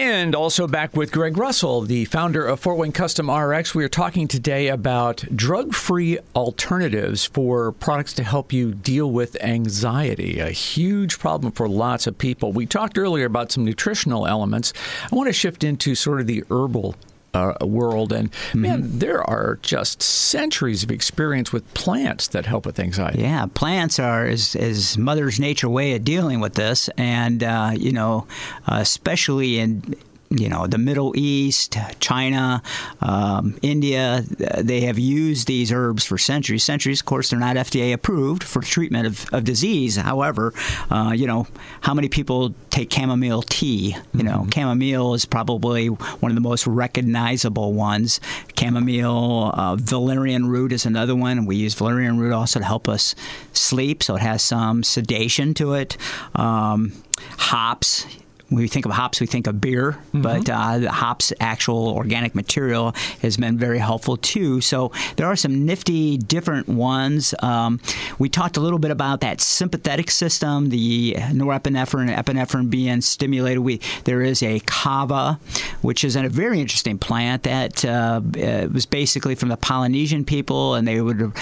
And 0.00 0.36
also 0.36 0.68
back 0.68 0.96
with 0.96 1.10
Greg 1.10 1.36
Russell, 1.36 1.80
the 1.80 2.04
founder 2.04 2.46
of 2.46 2.60
Fort 2.60 2.78
Wayne 2.78 2.92
Custom 2.92 3.28
RX. 3.28 3.74
We 3.74 3.82
are 3.84 3.88
talking 3.88 4.28
today 4.28 4.68
about 4.68 5.24
drug 5.34 5.74
free 5.74 6.20
alternatives 6.36 7.24
for 7.24 7.72
products 7.72 8.12
to 8.12 8.22
help 8.22 8.52
you 8.52 8.74
deal 8.74 9.10
with 9.10 9.36
anxiety, 9.42 10.38
a 10.38 10.50
huge 10.50 11.18
problem 11.18 11.50
for 11.50 11.68
lots 11.68 12.06
of 12.06 12.16
people. 12.16 12.52
We 12.52 12.64
talked 12.64 12.96
earlier 12.96 13.26
about 13.26 13.50
some 13.50 13.64
nutritional 13.64 14.24
elements. 14.24 14.72
I 15.10 15.16
want 15.16 15.26
to 15.30 15.32
shift 15.32 15.64
into 15.64 15.96
sort 15.96 16.20
of 16.20 16.28
the 16.28 16.44
herbal 16.48 16.94
uh, 17.34 17.54
world. 17.62 18.12
And 18.12 18.30
mm-hmm. 18.32 18.60
man, 18.60 18.98
there 18.98 19.22
are 19.22 19.58
just 19.62 20.02
centuries 20.02 20.82
of 20.82 20.90
experience 20.90 21.52
with 21.52 21.72
plants 21.74 22.28
that 22.28 22.46
help 22.46 22.66
with 22.66 22.78
anxiety. 22.78 23.22
Yeah, 23.22 23.46
plants 23.46 23.98
are 23.98 24.26
is, 24.26 24.54
is 24.56 24.96
Mother's 24.98 25.38
Nature 25.38 25.68
way 25.68 25.94
of 25.94 26.04
dealing 26.04 26.40
with 26.40 26.54
this, 26.54 26.88
and 26.96 27.42
uh, 27.42 27.72
you 27.76 27.92
know, 27.92 28.26
uh, 28.66 28.78
especially 28.80 29.58
in 29.58 29.94
you 30.30 30.48
know, 30.48 30.66
the 30.66 30.78
Middle 30.78 31.14
East, 31.16 31.76
China, 32.00 32.62
um, 33.00 33.58
India, 33.62 34.24
they 34.28 34.82
have 34.82 34.98
used 34.98 35.46
these 35.46 35.72
herbs 35.72 36.04
for 36.04 36.18
centuries. 36.18 36.64
Centuries, 36.64 37.00
of 37.00 37.06
course, 37.06 37.30
they're 37.30 37.38
not 37.38 37.56
FDA 37.56 37.92
approved 37.94 38.44
for 38.44 38.60
treatment 38.60 39.06
of, 39.06 39.26
of 39.32 39.44
disease. 39.44 39.96
However, 39.96 40.52
uh, 40.90 41.12
you 41.16 41.26
know, 41.26 41.46
how 41.80 41.94
many 41.94 42.08
people 42.08 42.54
take 42.70 42.92
chamomile 42.92 43.42
tea? 43.42 43.96
You 44.12 44.22
know, 44.22 44.40
mm-hmm. 44.40 44.50
chamomile 44.50 45.14
is 45.14 45.24
probably 45.24 45.86
one 45.86 46.30
of 46.30 46.34
the 46.34 46.42
most 46.42 46.66
recognizable 46.66 47.72
ones. 47.72 48.20
Chamomile, 48.58 49.50
uh, 49.54 49.76
valerian 49.76 50.46
root 50.48 50.72
is 50.72 50.84
another 50.84 51.16
one. 51.16 51.46
We 51.46 51.56
use 51.56 51.74
valerian 51.74 52.18
root 52.18 52.32
also 52.32 52.58
to 52.58 52.64
help 52.66 52.88
us 52.88 53.14
sleep, 53.54 54.02
so 54.02 54.16
it 54.16 54.22
has 54.22 54.42
some 54.42 54.82
sedation 54.82 55.54
to 55.54 55.72
it. 55.72 55.96
Um, 56.34 56.92
hops 57.38 58.06
when 58.48 58.62
we 58.62 58.68
think 58.68 58.86
of 58.86 58.92
hops, 58.92 59.20
we 59.20 59.26
think 59.26 59.46
of 59.46 59.60
beer, 59.60 59.92
mm-hmm. 59.92 60.22
but 60.22 60.48
uh, 60.48 60.78
the 60.78 60.90
hops, 60.90 61.32
actual 61.38 61.88
organic 61.88 62.34
material, 62.34 62.92
has 63.20 63.36
been 63.36 63.58
very 63.58 63.78
helpful 63.78 64.16
too. 64.16 64.60
So 64.60 64.90
there 65.16 65.26
are 65.26 65.36
some 65.36 65.66
nifty 65.66 66.16
different 66.16 66.68
ones. 66.68 67.34
Um, 67.40 67.80
we 68.18 68.28
talked 68.28 68.56
a 68.56 68.60
little 68.60 68.78
bit 68.78 68.90
about 68.90 69.20
that 69.20 69.40
sympathetic 69.40 70.10
system, 70.10 70.70
the 70.70 71.14
norepinephrine, 71.14 72.10
and 72.10 72.26
epinephrine 72.26 72.70
being 72.70 73.00
stimulated. 73.02 73.58
We 73.58 73.80
there 74.04 74.22
is 74.22 74.42
a 74.42 74.60
kava, 74.60 75.38
which 75.82 76.02
is 76.02 76.16
a 76.16 76.28
very 76.28 76.60
interesting 76.60 76.98
plant 76.98 77.42
that 77.42 77.84
uh, 77.84 78.20
uh, 78.36 78.68
was 78.72 78.86
basically 78.86 79.34
from 79.34 79.50
the 79.50 79.56
Polynesian 79.56 80.24
people, 80.24 80.74
and 80.74 80.88
they 80.88 81.00
would 81.00 81.32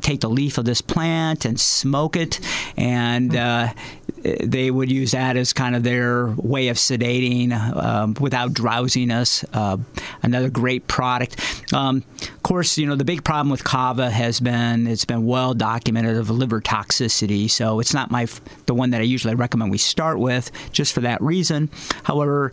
take 0.00 0.20
the 0.20 0.28
leaf 0.30 0.58
of 0.58 0.66
this 0.66 0.82
plant 0.82 1.44
and 1.44 1.58
smoke 1.58 2.16
it, 2.16 2.38
and 2.76 3.34
uh, 3.34 3.72
they 4.22 4.70
would 4.70 4.90
use 4.90 5.12
that 5.12 5.36
as 5.36 5.52
kind 5.52 5.74
of 5.74 5.82
their 5.82 6.26
way 6.36 6.68
of 6.68 6.76
sedating 6.76 7.52
um, 7.52 8.14
without 8.20 8.52
drowsiness. 8.52 9.44
Uh, 9.52 9.78
another 10.22 10.50
great 10.50 10.86
product. 10.86 11.40
Um, 11.72 12.04
of 12.20 12.42
course, 12.42 12.76
you 12.78 12.86
know 12.86 12.96
the 12.96 13.04
big 13.04 13.24
problem 13.24 13.50
with 13.50 13.64
kava 13.64 14.10
has 14.10 14.40
been 14.40 14.86
it's 14.86 15.04
been 15.04 15.26
well 15.26 15.54
documented 15.54 16.16
of 16.16 16.30
liver 16.30 16.60
toxicity. 16.60 17.50
So 17.50 17.80
it's 17.80 17.94
not 17.94 18.10
my 18.10 18.26
the 18.66 18.74
one 18.74 18.90
that 18.90 19.00
I 19.00 19.04
usually 19.04 19.34
recommend 19.34 19.70
we 19.70 19.78
start 19.78 20.18
with 20.18 20.50
just 20.72 20.92
for 20.92 21.00
that 21.00 21.20
reason. 21.22 21.70
However, 22.04 22.52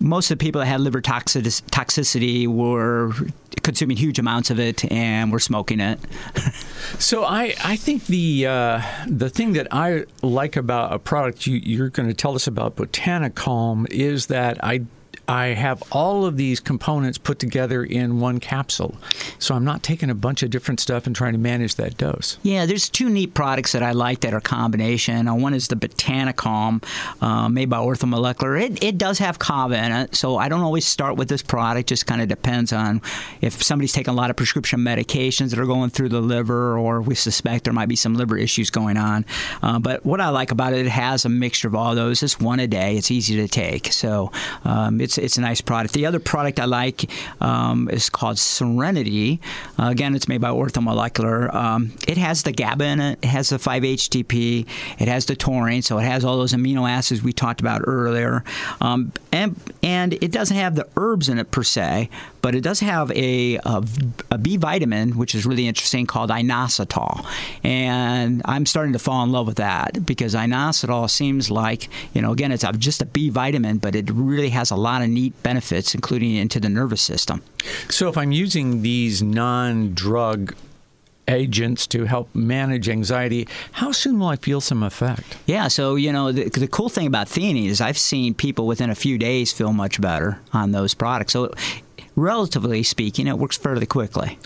most 0.00 0.30
of 0.30 0.38
the 0.38 0.42
people 0.42 0.60
that 0.60 0.66
had 0.66 0.80
liver 0.80 1.02
toxicity 1.02 2.48
were 2.48 3.12
consuming 3.62 3.96
huge 3.96 4.18
amounts 4.18 4.50
of 4.50 4.58
it 4.58 4.90
and 4.90 5.30
were 5.30 5.38
smoking 5.38 5.78
it. 5.78 6.00
so 6.98 7.24
I, 7.24 7.54
I 7.62 7.76
think 7.76 8.06
the 8.06 8.46
uh, 8.46 8.82
the 9.06 9.28
thing 9.28 9.52
that 9.52 9.68
I 9.70 10.06
like 10.22 10.56
about 10.56 10.92
a 10.92 10.98
product 10.98 11.46
you, 11.46 11.56
you're 11.56 11.90
going 11.90 12.08
to 12.08 12.14
tell 12.14 12.34
us 12.34 12.46
about 12.46 12.76
Botanicalm 12.76 13.86
is 13.90 14.26
that 14.26 14.62
I 14.64 14.82
I 15.30 15.54
have 15.54 15.80
all 15.92 16.26
of 16.26 16.36
these 16.36 16.58
components 16.58 17.16
put 17.16 17.38
together 17.38 17.84
in 17.84 18.18
one 18.18 18.40
capsule. 18.40 18.96
So 19.38 19.54
I'm 19.54 19.64
not 19.64 19.84
taking 19.84 20.10
a 20.10 20.14
bunch 20.14 20.42
of 20.42 20.50
different 20.50 20.80
stuff 20.80 21.06
and 21.06 21.14
trying 21.14 21.34
to 21.34 21.38
manage 21.38 21.76
that 21.76 21.96
dose. 21.96 22.36
Yeah, 22.42 22.66
there's 22.66 22.88
two 22.88 23.08
neat 23.08 23.32
products 23.32 23.70
that 23.70 23.82
I 23.84 23.92
like 23.92 24.20
that 24.20 24.34
are 24.34 24.40
combination. 24.40 25.28
Uh, 25.28 25.36
one 25.36 25.54
is 25.54 25.68
the 25.68 25.76
Botanicalm, 25.76 26.82
uh, 27.22 27.48
made 27.48 27.70
by 27.70 27.76
Orthomolecular. 27.76 28.60
It, 28.60 28.82
it 28.82 28.98
does 28.98 29.20
have 29.20 29.38
kava 29.38 29.76
in 29.76 29.92
it, 29.92 30.16
so 30.16 30.36
I 30.36 30.48
don't 30.48 30.62
always 30.62 30.84
start 30.84 31.16
with 31.16 31.28
this 31.28 31.42
product. 31.42 31.88
Just 31.88 32.06
kind 32.06 32.20
of 32.20 32.26
depends 32.26 32.72
on 32.72 33.00
if 33.40 33.62
somebody's 33.62 33.92
taking 33.92 34.12
a 34.12 34.16
lot 34.16 34.30
of 34.30 34.36
prescription 34.36 34.80
medications 34.80 35.50
that 35.50 35.60
are 35.60 35.66
going 35.66 35.90
through 35.90 36.08
the 36.08 36.20
liver, 36.20 36.76
or 36.76 37.00
we 37.00 37.14
suspect 37.14 37.64
there 37.64 37.72
might 37.72 37.88
be 37.88 37.94
some 37.94 38.14
liver 38.14 38.36
issues 38.36 38.70
going 38.70 38.96
on. 38.96 39.24
Uh, 39.62 39.78
but 39.78 40.04
what 40.04 40.20
I 40.20 40.30
like 40.30 40.50
about 40.50 40.72
it, 40.72 40.86
it 40.86 40.90
has 40.90 41.24
a 41.24 41.28
mixture 41.28 41.68
of 41.68 41.76
all 41.76 41.94
those. 41.94 42.20
It's 42.24 42.40
one 42.40 42.58
a 42.58 42.66
day. 42.66 42.96
It's 42.96 43.12
easy 43.12 43.36
to 43.36 43.46
take, 43.46 43.92
so 43.92 44.32
um, 44.64 45.00
it's 45.00 45.19
it's 45.20 45.36
a 45.36 45.40
nice 45.40 45.60
product. 45.60 45.94
The 45.94 46.06
other 46.06 46.20
product 46.20 46.60
I 46.60 46.64
like 46.64 47.10
um, 47.40 47.88
is 47.90 48.10
called 48.10 48.38
Serenity. 48.38 49.40
Uh, 49.78 49.88
again, 49.88 50.14
it's 50.14 50.28
made 50.28 50.40
by 50.40 50.50
Orthomolecular. 50.50 51.52
Um, 51.54 51.92
it 52.08 52.16
has 52.18 52.42
the 52.42 52.52
GABA 52.52 52.84
in 52.84 53.00
it. 53.00 53.18
It 53.22 53.28
has 53.28 53.50
the 53.50 53.56
5-HTP. 53.56 54.66
It 54.98 55.08
has 55.08 55.26
the 55.26 55.36
taurine, 55.36 55.82
so 55.82 55.98
it 55.98 56.04
has 56.04 56.24
all 56.24 56.38
those 56.38 56.52
amino 56.52 56.88
acids 56.88 57.22
we 57.22 57.32
talked 57.32 57.60
about 57.60 57.82
earlier. 57.86 58.44
Um, 58.80 59.12
and 59.32 59.60
and 59.82 60.12
it 60.14 60.32
doesn't 60.32 60.56
have 60.56 60.74
the 60.74 60.88
herbs 60.96 61.28
in 61.28 61.38
it 61.38 61.50
per 61.50 61.62
se, 61.62 62.10
but 62.42 62.54
it 62.54 62.62
does 62.62 62.80
have 62.80 63.10
a, 63.12 63.56
a, 63.56 63.82
a 64.30 64.38
B 64.38 64.56
vitamin, 64.56 65.16
which 65.16 65.34
is 65.34 65.46
really 65.46 65.66
interesting, 65.66 66.06
called 66.06 66.30
inositol. 66.30 67.24
And 67.64 68.42
I'm 68.44 68.66
starting 68.66 68.92
to 68.92 68.98
fall 68.98 69.22
in 69.24 69.32
love 69.32 69.46
with 69.46 69.56
that 69.56 70.04
because 70.04 70.34
inositol 70.34 71.10
seems 71.10 71.50
like, 71.50 71.88
you 72.14 72.22
know, 72.22 72.32
again, 72.32 72.52
it's 72.52 72.64
just 72.78 73.02
a 73.02 73.06
B 73.06 73.30
vitamin, 73.30 73.78
but 73.78 73.94
it 73.94 74.10
really 74.10 74.50
has 74.50 74.70
a 74.70 74.76
lot 74.76 75.02
of 75.02 75.08
neat 75.08 75.40
benefits, 75.42 75.94
including 75.94 76.34
into 76.34 76.60
the 76.60 76.68
nervous 76.68 77.02
system. 77.02 77.42
So 77.88 78.08
if 78.08 78.16
I'm 78.16 78.32
using 78.32 78.82
these 78.82 79.22
non 79.22 79.94
drug 79.94 80.54
agents 81.30 81.86
to 81.86 82.04
help 82.04 82.34
manage 82.34 82.88
anxiety. 82.88 83.48
How 83.72 83.92
soon 83.92 84.18
will 84.18 84.28
I 84.28 84.36
feel 84.36 84.60
some 84.60 84.82
effect? 84.82 85.36
Yeah, 85.46 85.68
so 85.68 85.94
you 85.94 86.12
know 86.12 86.32
the, 86.32 86.48
the, 86.48 86.66
cool 86.66 86.88
thing 86.88 87.06
about 87.06 87.28
theanine 87.28 87.68
is 87.68 87.80
I've 87.80 87.98
seen 87.98 88.34
people 88.34 88.66
within 88.66 88.90
a 88.90 88.94
few 88.94 89.16
days 89.16 89.52
feel 89.52 89.72
much 89.72 90.00
better 90.00 90.40
on 90.52 90.72
those 90.72 90.92
products. 90.94 91.32
So 91.32 91.52
relatively 92.20 92.82
speaking, 92.82 93.26
it 93.26 93.38
works 93.38 93.56
fairly 93.56 93.86
quickly. 93.86 94.38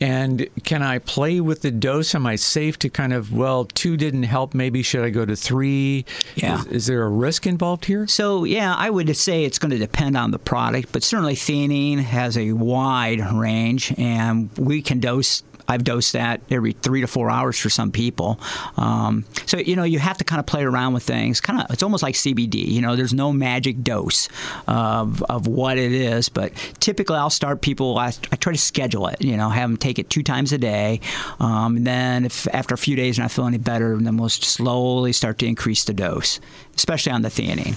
And 0.00 0.48
can 0.64 0.82
I 0.82 0.98
play 0.98 1.40
with 1.40 1.62
the 1.62 1.70
dose? 1.70 2.14
Am 2.14 2.26
I 2.26 2.34
safe 2.34 2.78
to 2.80 2.90
kind 2.90 3.12
of, 3.12 3.32
well, 3.32 3.64
two 3.64 3.96
didn't 3.96 4.24
help. 4.24 4.52
Maybe 4.52 4.82
should 4.82 5.04
I 5.04 5.10
go 5.10 5.24
to 5.24 5.36
three? 5.36 6.04
Yeah. 6.34 6.60
Is, 6.60 6.66
is 6.66 6.86
there 6.86 7.04
a 7.04 7.08
risk 7.08 7.46
involved 7.46 7.84
here? 7.84 8.06
So, 8.08 8.44
yeah, 8.44 8.74
I 8.74 8.90
would 8.90 9.16
say 9.16 9.44
it's 9.44 9.58
going 9.58 9.70
to 9.70 9.78
depend 9.78 10.16
on 10.16 10.32
the 10.32 10.38
product, 10.38 10.92
but 10.92 11.04
certainly 11.04 11.36
theanine 11.36 11.98
has 11.98 12.36
a 12.36 12.52
wide 12.52 13.20
range, 13.32 13.94
and 13.96 14.50
we 14.58 14.82
can 14.82 14.98
dose 14.98 15.44
I've 15.68 15.84
dosed 15.84 16.12
that 16.12 16.40
every 16.50 16.72
three 16.72 17.00
to 17.00 17.06
four 17.06 17.30
hours 17.30 17.58
for 17.58 17.70
some 17.70 17.90
people. 17.90 18.38
Um, 18.76 19.24
so 19.46 19.58
you 19.58 19.76
know 19.76 19.84
you 19.84 19.98
have 19.98 20.18
to 20.18 20.24
kind 20.24 20.40
of 20.40 20.46
play 20.46 20.62
around 20.64 20.94
with 20.94 21.02
things. 21.02 21.40
Kind 21.40 21.60
of, 21.60 21.70
it's 21.70 21.82
almost 21.82 22.02
like 22.02 22.14
CBD. 22.14 22.66
You 22.66 22.80
know, 22.80 22.96
there's 22.96 23.14
no 23.14 23.32
magic 23.32 23.82
dose 23.82 24.28
of, 24.66 25.22
of 25.24 25.46
what 25.46 25.78
it 25.78 25.92
is, 25.92 26.28
but 26.28 26.52
typically 26.80 27.16
I'll 27.16 27.30
start 27.30 27.60
people. 27.60 27.98
I, 27.98 28.08
I 28.32 28.36
try 28.36 28.52
to 28.52 28.58
schedule 28.58 29.06
it. 29.08 29.22
You 29.22 29.36
know, 29.36 29.48
have 29.48 29.70
them 29.70 29.76
take 29.76 29.98
it 29.98 30.10
two 30.10 30.22
times 30.22 30.52
a 30.52 30.58
day. 30.58 31.00
Um, 31.40 31.76
and 31.76 31.86
then, 31.86 32.24
if 32.24 32.46
after 32.54 32.74
a 32.74 32.78
few 32.78 32.96
days 32.96 33.18
and 33.18 33.24
I 33.24 33.28
feel 33.28 33.46
any 33.46 33.58
better, 33.58 33.96
then 33.96 34.16
we'll 34.16 34.28
slowly 34.28 35.12
start 35.12 35.38
to 35.38 35.46
increase 35.46 35.84
the 35.84 35.94
dose, 35.94 36.40
especially 36.76 37.12
on 37.12 37.22
the 37.22 37.28
theanine. 37.28 37.76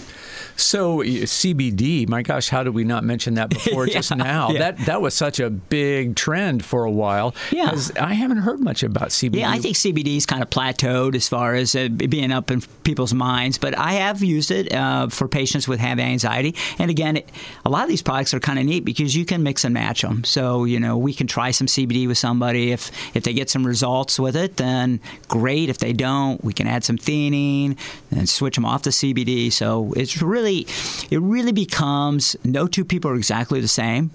So 0.57 0.99
CBD, 0.99 2.09
my 2.09 2.23
gosh, 2.23 2.49
how 2.49 2.63
did 2.63 2.73
we 2.73 2.83
not 2.83 3.03
mention 3.03 3.35
that 3.35 3.49
before 3.49 3.87
yeah, 3.87 3.93
just 3.93 4.15
now? 4.15 4.49
yeah. 4.49 4.59
That 4.59 4.77
that 4.85 5.01
was 5.01 5.13
such 5.13 5.39
a 5.39 5.49
big 5.49 6.15
trend 6.15 6.65
for 6.65 6.83
a 6.83 6.91
while. 6.91 7.35
Yeah. 7.51 7.75
'Cause 7.77 7.91
I 7.97 8.13
haven't 8.13 8.37
heard 8.39 8.59
much 8.59 8.83
about 8.83 9.09
CBD. 9.11 9.39
Yeah, 9.39 9.51
I 9.51 9.59
think 9.59 9.75
CBD's 9.75 10.25
kind 10.25 10.41
of 10.41 10.49
plateaued 10.49 11.15
as 11.15 11.27
far 11.27 11.53
as 11.55 11.75
uh, 11.75 11.87
being 11.89 12.31
up 12.31 12.49
in 12.51 12.61
people's 12.83 13.13
minds, 13.13 13.57
but 13.57 13.77
I 13.77 13.93
have 13.93 14.23
used 14.23 14.51
it 14.51 14.73
uh, 14.73 15.07
for 15.09 15.27
patients 15.27 15.67
with 15.67 15.79
have 15.79 15.99
anxiety. 15.99 16.55
And 16.79 16.89
again, 16.89 17.17
it, 17.17 17.29
a 17.65 17.69
lot 17.69 17.83
of 17.83 17.89
these 17.89 18.01
products 18.01 18.33
are 18.33 18.39
kind 18.39 18.59
of 18.59 18.65
neat 18.65 18.83
because 18.85 19.15
you 19.15 19.25
can 19.25 19.43
mix 19.43 19.63
and 19.63 19.73
match 19.73 20.01
them. 20.01 20.23
So 20.23 20.65
you 20.65 20.79
know, 20.79 20.97
we 20.97 21.13
can 21.13 21.27
try 21.27 21.51
some 21.51 21.67
CBD 21.67 22.07
with 22.07 22.17
somebody. 22.17 22.71
If 22.71 22.91
if 23.15 23.23
they 23.23 23.33
get 23.33 23.49
some 23.49 23.65
results 23.65 24.19
with 24.19 24.35
it, 24.35 24.57
then 24.57 24.99
great. 25.27 25.69
If 25.69 25.77
they 25.77 25.93
don't, 25.93 26.43
we 26.43 26.53
can 26.53 26.67
add 26.67 26.83
some 26.83 26.97
theanine 26.97 27.77
and 28.11 28.27
switch 28.27 28.55
them 28.55 28.65
off 28.65 28.83
the 28.83 28.89
CBD. 28.91 29.51
So 29.51 29.93
it's 29.95 30.21
really, 30.21 30.65
it 31.11 31.19
really 31.21 31.51
becomes 31.51 32.35
no 32.43 32.67
two 32.67 32.83
people 32.85 33.11
are 33.11 33.15
exactly 33.15 33.61
the 33.61 33.67
same. 33.67 34.11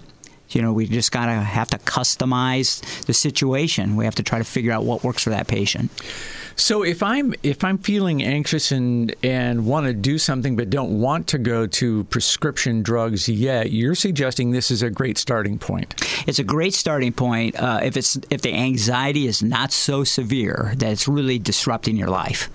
You 0.55 0.61
know, 0.61 0.73
we 0.73 0.87
just 0.87 1.11
gotta 1.11 1.33
have 1.33 1.69
to 1.71 1.77
customize 1.79 2.81
the 3.05 3.13
situation. 3.13 3.95
We 3.95 4.05
have 4.05 4.15
to 4.15 4.23
try 4.23 4.37
to 4.37 4.43
figure 4.43 4.71
out 4.71 4.83
what 4.83 5.03
works 5.03 5.23
for 5.23 5.29
that 5.31 5.47
patient. 5.47 5.91
So 6.55 6.83
if 6.83 7.01
I'm 7.01 7.33
if 7.41 7.63
I'm 7.63 7.77
feeling 7.77 8.21
anxious 8.21 8.71
and 8.71 9.15
and 9.23 9.65
want 9.65 9.87
to 9.87 9.93
do 9.93 10.17
something 10.17 10.55
but 10.55 10.69
don't 10.69 10.99
want 10.99 11.27
to 11.27 11.37
go 11.37 11.65
to 11.67 12.03
prescription 12.05 12.83
drugs 12.83 13.27
yet, 13.27 13.71
you're 13.71 13.95
suggesting 13.95 14.51
this 14.51 14.69
is 14.69 14.83
a 14.83 14.89
great 14.89 15.17
starting 15.17 15.57
point. 15.57 15.95
It's 16.27 16.39
a 16.39 16.43
great 16.43 16.73
starting 16.73 17.13
point 17.13 17.59
uh, 17.59 17.79
if 17.83 17.97
it's 17.97 18.17
if 18.29 18.41
the 18.41 18.53
anxiety 18.53 19.27
is 19.27 19.41
not 19.41 19.71
so 19.71 20.03
severe 20.03 20.73
that 20.77 20.91
it's 20.91 21.07
really 21.07 21.39
disrupting 21.39 21.97
your 21.97 22.09
life. 22.09 22.49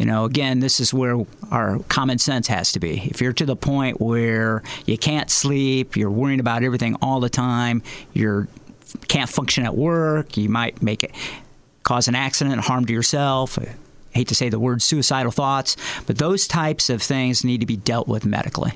You 0.00 0.06
know, 0.06 0.24
again, 0.24 0.60
this 0.60 0.80
is 0.80 0.94
where 0.94 1.26
our 1.50 1.78
common 1.90 2.16
sense 2.16 2.46
has 2.46 2.72
to 2.72 2.80
be. 2.80 3.02
If 3.10 3.20
you're 3.20 3.34
to 3.34 3.44
the 3.44 3.54
point 3.54 4.00
where 4.00 4.62
you 4.86 4.96
can't 4.96 5.30
sleep, 5.30 5.94
you're 5.94 6.10
worrying 6.10 6.40
about 6.40 6.62
everything 6.62 6.94
all 7.02 7.20
the 7.20 7.28
time, 7.28 7.82
you 8.14 8.48
can't 9.08 9.28
function 9.28 9.66
at 9.66 9.76
work, 9.76 10.38
you 10.38 10.48
might 10.48 10.80
make 10.80 11.04
it 11.04 11.14
cause 11.82 12.08
an 12.08 12.14
accident, 12.14 12.62
harm 12.62 12.86
to 12.86 12.94
yourself. 12.94 13.58
I 14.14 14.18
hate 14.18 14.28
to 14.28 14.34
say 14.34 14.48
the 14.48 14.58
word 14.58 14.82
suicidal 14.82 15.30
thoughts, 15.30 15.76
but 16.06 16.18
those 16.18 16.48
types 16.48 16.90
of 16.90 17.00
things 17.00 17.44
need 17.44 17.60
to 17.60 17.66
be 17.66 17.76
dealt 17.76 18.08
with 18.08 18.24
medically. 18.24 18.72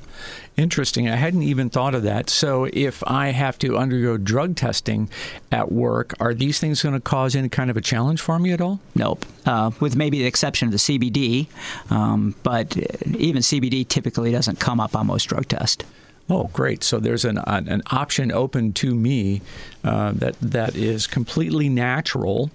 Interesting. 0.57 1.09
I 1.09 1.17
hadn't 1.17 1.43
even 1.43 1.71
thought 1.71 1.97
of 1.97 2.05
that. 2.05 2.31
So, 2.31 2.69
if 2.73 3.03
I 3.09 3.31
have 3.31 3.59
to 3.59 3.77
undergo 3.77 4.17
drug 4.17 4.55
testing 4.55 5.11
at 5.51 5.73
work, 5.73 6.15
are 6.21 6.33
these 6.33 6.61
things 6.61 6.83
going 6.83 6.95
to 6.95 7.01
cause 7.01 7.35
any 7.35 7.49
kind 7.49 7.71
of 7.71 7.77
a 7.77 7.81
challenge 7.81 8.21
for 8.21 8.39
me 8.39 8.53
at 8.53 8.61
all? 8.61 8.79
Nope. 8.95 9.25
Uh, 9.45 9.73
with 9.81 9.97
maybe 9.97 10.19
the 10.19 10.27
exception 10.27 10.69
of 10.69 10.73
the 10.73 10.79
CBD, 10.79 11.49
um, 11.91 12.37
but 12.45 12.77
even 13.17 13.43
CBD 13.43 13.87
typically 13.87 14.31
doesn't 14.31 14.61
come 14.61 14.79
up 14.79 14.95
on 14.95 15.09
most 15.09 15.25
drug 15.25 15.49
tests. 15.49 15.85
Oh, 16.31 16.45
great! 16.53 16.83
So 16.83 17.01
there's 17.01 17.25
an 17.25 17.39
an, 17.39 17.69
an 17.69 17.83
option 17.91 18.33
open 18.33 18.73
to 18.75 18.95
me 18.95 19.43
uh, 19.83 20.13
that 20.13 20.37
that 20.41 20.75
is 20.75 21.07
completely 21.07 21.69
natural 21.69 22.51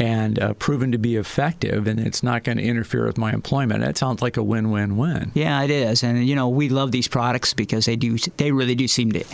and 0.00 0.38
uh, 0.38 0.54
proven 0.54 0.90
to 0.92 0.98
be 0.98 1.16
effective, 1.16 1.86
and 1.86 2.00
it's 2.00 2.22
not 2.22 2.42
going 2.42 2.56
to 2.56 2.64
interfere 2.64 3.04
with 3.04 3.18
my 3.18 3.32
employment. 3.32 3.82
That 3.82 3.98
sounds 3.98 4.22
like 4.22 4.38
a 4.38 4.42
win-win-win. 4.42 5.32
Yeah, 5.34 5.62
it 5.62 5.70
is, 5.70 6.02
and 6.02 6.26
you 6.26 6.34
know 6.34 6.48
we 6.48 6.68
love 6.70 6.90
these 6.90 7.06
products 7.06 7.52
because 7.54 7.84
they 7.84 7.96
do 7.96 8.16
they 8.38 8.50
really 8.50 8.74
do 8.74 8.88
seem 8.88 9.12
to 9.12 9.24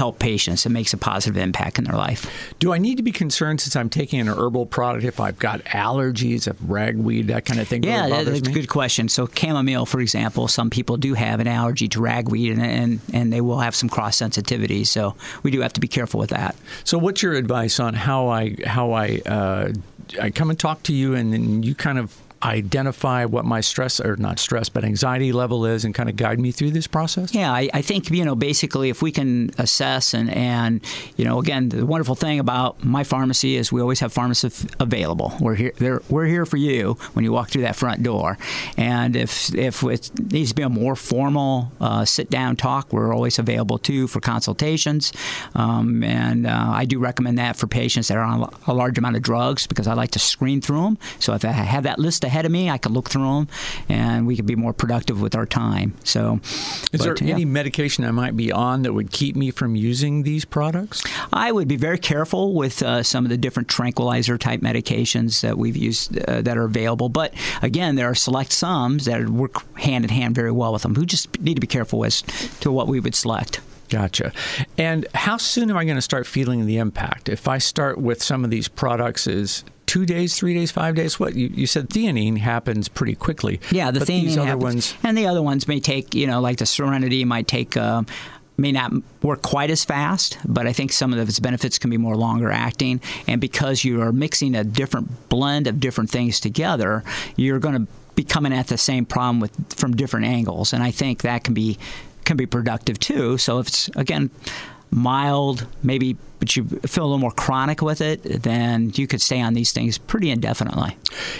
help 0.00 0.18
patients. 0.18 0.64
It 0.64 0.70
makes 0.70 0.94
a 0.94 0.96
positive 0.96 1.36
impact 1.36 1.78
in 1.78 1.84
their 1.84 1.94
life. 1.94 2.54
Do 2.58 2.72
I 2.72 2.78
need 2.78 2.96
to 2.96 3.02
be 3.02 3.12
concerned 3.12 3.60
since 3.60 3.76
I'm 3.76 3.90
taking 3.90 4.18
an 4.18 4.28
herbal 4.28 4.64
product 4.64 5.04
if 5.04 5.20
I've 5.20 5.38
got 5.38 5.62
allergies, 5.64 6.48
if 6.48 6.56
ragweed, 6.66 7.26
that 7.26 7.44
kind 7.44 7.60
of 7.60 7.68
thing? 7.68 7.82
Yeah, 7.82 8.06
really 8.06 8.24
that's 8.24 8.48
a 8.48 8.50
good 8.50 8.70
question. 8.70 9.10
So 9.10 9.26
chamomile, 9.26 9.84
for 9.84 10.00
example, 10.00 10.48
some 10.48 10.70
people 10.70 10.96
do 10.96 11.12
have 11.12 11.38
an 11.38 11.46
allergy 11.46 11.86
to 11.88 12.00
ragweed, 12.00 12.52
and 12.52 12.62
and, 12.62 13.00
and 13.12 13.30
they 13.30 13.42
will 13.42 13.58
have 13.58 13.74
some 13.74 13.90
cross 13.90 14.16
sensitivity. 14.16 14.84
So 14.84 15.16
we 15.42 15.50
do 15.50 15.60
have 15.60 15.74
to 15.74 15.80
be 15.80 15.88
careful 15.88 16.18
with 16.18 16.30
that. 16.30 16.56
So, 16.84 16.96
what's 16.96 17.22
your 17.22 17.34
advice 17.34 17.78
on 17.78 17.92
how 17.92 18.28
I 18.28 18.56
how 18.64 18.92
I 18.92 19.20
uh, 19.26 19.72
I 20.18 20.30
come 20.30 20.48
and 20.48 20.58
talk 20.58 20.82
to 20.84 20.94
you, 20.94 21.14
and 21.14 21.30
then 21.30 21.62
you 21.62 21.74
kind 21.74 21.98
of 21.98 22.16
identify 22.42 23.24
what 23.24 23.44
my 23.44 23.60
stress 23.60 24.00
or 24.00 24.16
not 24.16 24.38
stress 24.38 24.68
but 24.68 24.84
anxiety 24.84 25.32
level 25.32 25.66
is 25.66 25.84
and 25.84 25.94
kind 25.94 26.08
of 26.08 26.16
guide 26.16 26.40
me 26.40 26.50
through 26.50 26.70
this 26.70 26.86
process? 26.86 27.34
Yeah 27.34 27.52
I, 27.52 27.68
I, 27.74 27.82
think 27.82 28.10
you 28.10 28.24
know 28.24 28.34
basically 28.34 28.88
if 28.88 29.02
we 29.02 29.12
can 29.12 29.50
assess 29.58 30.14
and 30.14 30.30
and 30.30 30.80
you 31.16 31.24
know 31.24 31.38
again 31.38 31.68
the 31.68 31.84
wonderful 31.84 32.14
thing 32.14 32.38
about 32.38 32.82
my 32.82 33.04
pharmacy 33.04 33.56
is 33.56 33.70
we 33.70 33.80
always 33.80 34.00
have 34.00 34.12
pharmacists 34.12 34.66
available. 34.78 35.34
We're 35.40 35.54
here 35.54 36.02
we're 36.08 36.26
here 36.26 36.46
for 36.46 36.56
you 36.56 36.94
when 37.12 37.24
you 37.24 37.32
walk 37.32 37.50
through 37.50 37.62
that 37.62 37.76
front 37.76 38.02
door. 38.02 38.38
And 38.76 39.16
if 39.16 39.54
if 39.54 39.82
it 39.82 40.10
needs 40.32 40.50
to 40.50 40.54
be 40.54 40.62
a 40.62 40.68
more 40.68 40.96
formal 40.96 41.72
uh, 41.80 42.04
sit 42.04 42.30
down 42.30 42.56
talk 42.56 42.92
we're 42.92 43.14
always 43.14 43.38
available 43.38 43.78
too 43.78 44.06
for 44.06 44.20
consultations. 44.20 45.12
Um, 45.54 46.02
and 46.02 46.46
uh, 46.46 46.70
I 46.72 46.86
do 46.86 46.98
recommend 46.98 47.38
that 47.38 47.56
for 47.56 47.66
patients 47.66 48.08
that 48.08 48.16
are 48.16 48.24
on 48.24 48.54
a 48.66 48.72
large 48.72 48.96
amount 48.96 49.16
of 49.16 49.22
drugs 49.22 49.66
because 49.66 49.86
I 49.86 49.94
like 49.94 50.12
to 50.12 50.18
screen 50.18 50.60
through 50.60 50.82
them 50.82 50.98
so 51.18 51.34
if 51.34 51.44
I 51.44 51.48
have 51.52 51.82
that 51.84 51.98
list 51.98 52.24
ahead 52.30 52.46
of 52.46 52.52
me. 52.52 52.70
I 52.70 52.78
could 52.78 52.92
look 52.92 53.10
through 53.10 53.24
them, 53.24 53.48
and 53.88 54.26
we 54.26 54.36
could 54.36 54.46
be 54.46 54.56
more 54.56 54.72
productive 54.72 55.20
with 55.20 55.34
our 55.34 55.46
time. 55.46 55.94
So, 56.04 56.40
is 56.42 56.88
but, 56.92 57.00
there 57.00 57.16
yeah. 57.20 57.34
any 57.34 57.44
medication 57.44 58.04
I 58.04 58.12
might 58.12 58.36
be 58.36 58.50
on 58.52 58.82
that 58.82 58.92
would 58.92 59.10
keep 59.10 59.36
me 59.36 59.50
from 59.50 59.74
using 59.74 60.22
these 60.22 60.44
products? 60.44 61.04
I 61.32 61.52
would 61.52 61.68
be 61.68 61.76
very 61.76 61.98
careful 61.98 62.54
with 62.54 62.82
uh, 62.82 63.02
some 63.02 63.24
of 63.24 63.30
the 63.30 63.36
different 63.36 63.68
tranquilizer 63.68 64.38
type 64.38 64.60
medications 64.60 65.40
that 65.42 65.58
we've 65.58 65.76
used 65.76 66.18
uh, 66.24 66.40
that 66.42 66.56
are 66.56 66.64
available. 66.64 67.08
But 67.08 67.34
again, 67.62 67.96
there 67.96 68.08
are 68.08 68.14
select 68.14 68.52
sums 68.52 69.04
that 69.06 69.28
work 69.28 69.78
hand 69.78 70.04
in 70.04 70.10
hand 70.10 70.34
very 70.34 70.52
well 70.52 70.72
with 70.72 70.82
them. 70.82 70.94
We 70.94 71.06
just 71.06 71.40
need 71.40 71.54
to 71.54 71.60
be 71.60 71.66
careful 71.66 72.04
as 72.04 72.22
to 72.60 72.70
what 72.70 72.88
we 72.88 73.00
would 73.00 73.14
select. 73.14 73.60
Gotcha. 73.88 74.32
And 74.78 75.06
how 75.14 75.36
soon 75.36 75.68
am 75.68 75.76
I 75.76 75.84
going 75.84 75.96
to 75.96 76.02
start 76.02 76.26
feeling 76.26 76.64
the 76.64 76.78
impact? 76.78 77.28
If 77.28 77.48
I 77.48 77.58
start 77.58 77.98
with 77.98 78.22
some 78.22 78.44
of 78.44 78.50
these 78.50 78.68
products, 78.68 79.26
is 79.26 79.64
two 79.90 80.06
days, 80.06 80.36
three 80.36 80.54
days, 80.54 80.70
five 80.70 80.94
days? 80.94 81.18
What 81.18 81.34
you, 81.34 81.48
you 81.48 81.66
said 81.66 81.88
theanine 81.88 82.38
happens 82.38 82.86
pretty 82.86 83.16
quickly. 83.16 83.60
Yeah, 83.72 83.90
the 83.90 83.98
theanine 83.98 84.34
other 84.34 84.44
happens. 84.44 84.62
ones, 84.62 84.94
and 85.02 85.18
the 85.18 85.26
other 85.26 85.42
ones 85.42 85.66
may 85.66 85.80
take 85.80 86.14
you 86.14 86.28
know 86.28 86.40
like 86.40 86.58
the 86.58 86.66
Serenity 86.66 87.24
might 87.24 87.48
take. 87.48 87.76
Uh, 87.76 88.04
may 88.56 88.72
not 88.72 88.92
work 89.22 89.40
quite 89.40 89.70
as 89.70 89.86
fast, 89.86 90.36
but 90.44 90.66
I 90.66 90.74
think 90.74 90.92
some 90.92 91.14
of 91.14 91.18
its 91.18 91.40
benefits 91.40 91.78
can 91.78 91.88
be 91.88 91.96
more 91.96 92.14
longer 92.14 92.50
acting. 92.50 93.00
And 93.26 93.40
because 93.40 93.84
you 93.84 94.02
are 94.02 94.12
mixing 94.12 94.54
a 94.54 94.62
different 94.62 95.30
blend 95.30 95.66
of 95.66 95.80
different 95.80 96.10
things 96.10 96.40
together, 96.40 97.02
you're 97.36 97.58
going 97.58 97.86
to 97.86 97.92
be 98.16 98.22
coming 98.22 98.52
at 98.52 98.66
the 98.66 98.76
same 98.76 99.06
problem 99.06 99.40
with 99.40 99.72
from 99.74 99.96
different 99.96 100.26
angles. 100.26 100.74
And 100.74 100.82
I 100.82 100.90
think 100.90 101.22
that 101.22 101.42
can 101.42 101.54
be 101.54 101.78
can 102.26 102.36
be 102.36 102.46
productive 102.46 102.98
too. 102.98 103.38
So 103.38 103.60
if 103.60 103.68
it's 103.68 103.88
again 103.96 104.30
mild, 104.90 105.66
maybe, 105.82 106.16
but 106.38 106.56
you 106.56 106.64
feel 106.64 107.04
a 107.04 107.06
little 107.06 107.18
more 107.18 107.30
chronic 107.32 107.82
with 107.82 108.00
it, 108.00 108.22
then 108.22 108.92
you 108.94 109.06
could 109.06 109.20
stay 109.20 109.40
on 109.40 109.54
these 109.54 109.72
things 109.72 109.98
pretty 109.98 110.30
indefinitely. 110.30 110.96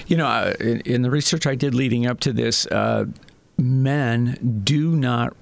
You 0.06 0.16
know, 0.16 0.26
uh, 0.26 0.54
in, 0.60 0.80
in, 0.80 1.02
the 1.02 1.10
research 1.10 1.46
I 1.46 1.54
did 1.54 1.74
leading 1.74 2.06
up 2.06 2.20
to 2.20 2.32
this, 2.32 2.66
uh, 2.66 3.06
men 3.58 4.60
do 4.64 4.94
not 4.96 5.36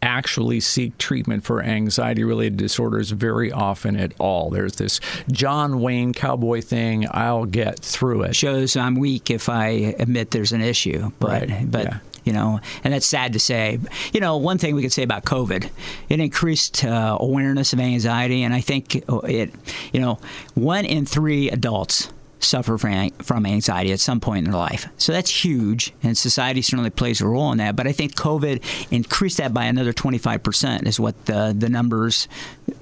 actually 0.00 0.60
seek 0.60 0.96
treatment 0.98 1.42
for 1.42 1.60
anxiety 1.60 2.22
related 2.22 2.56
disorders 2.56 3.10
very 3.10 3.50
often 3.50 3.96
at 3.96 4.12
all. 4.20 4.48
There's 4.50 4.76
this 4.76 5.00
John 5.32 5.80
Wayne 5.80 6.12
cowboy 6.12 6.60
thing, 6.60 7.06
I'll 7.10 7.46
get 7.46 7.80
through 7.80 8.22
it. 8.22 8.36
Shows 8.36 8.76
I'm 8.76 8.94
weak 8.94 9.28
if 9.30 9.48
I 9.48 9.94
admit 9.98 10.30
there's 10.30 10.52
an 10.52 10.60
issue. 10.60 11.10
But 11.18 11.48
right. 11.48 11.70
but 11.70 11.84
yeah 11.84 11.98
you 12.28 12.34
know, 12.34 12.60
and 12.84 12.92
that's 12.92 13.06
sad 13.06 13.32
to 13.32 13.40
say. 13.40 13.78
You 14.12 14.20
know, 14.20 14.36
one 14.36 14.58
thing 14.58 14.74
we 14.74 14.82
could 14.82 14.92
say 14.92 15.02
about 15.02 15.24
COVID, 15.24 15.70
it 16.10 16.20
increased 16.20 16.84
uh, 16.84 17.16
awareness 17.18 17.72
of 17.72 17.80
anxiety, 17.80 18.42
and 18.42 18.52
I 18.52 18.60
think 18.60 18.96
it, 18.96 19.50
you 19.94 20.00
know, 20.00 20.18
one 20.54 20.84
in 20.84 21.06
three 21.06 21.48
adults 21.50 22.10
suffer 22.40 22.78
from 22.78 23.46
anxiety 23.46 23.92
at 23.92 24.00
some 24.00 24.20
point 24.20 24.46
in 24.46 24.50
their 24.50 24.58
life. 24.58 24.88
So 24.96 25.12
that's 25.12 25.44
huge, 25.44 25.92
and 26.02 26.16
society 26.16 26.62
certainly 26.62 26.90
plays 26.90 27.20
a 27.20 27.26
role 27.26 27.52
in 27.52 27.58
that. 27.58 27.76
But 27.76 27.86
I 27.86 27.92
think 27.92 28.14
COVID 28.14 28.62
increased 28.90 29.38
that 29.38 29.54
by 29.54 29.64
another 29.64 29.92
25%, 29.92 30.86
is 30.86 31.00
what 31.00 31.26
the, 31.26 31.54
the 31.56 31.68
numbers 31.68 32.28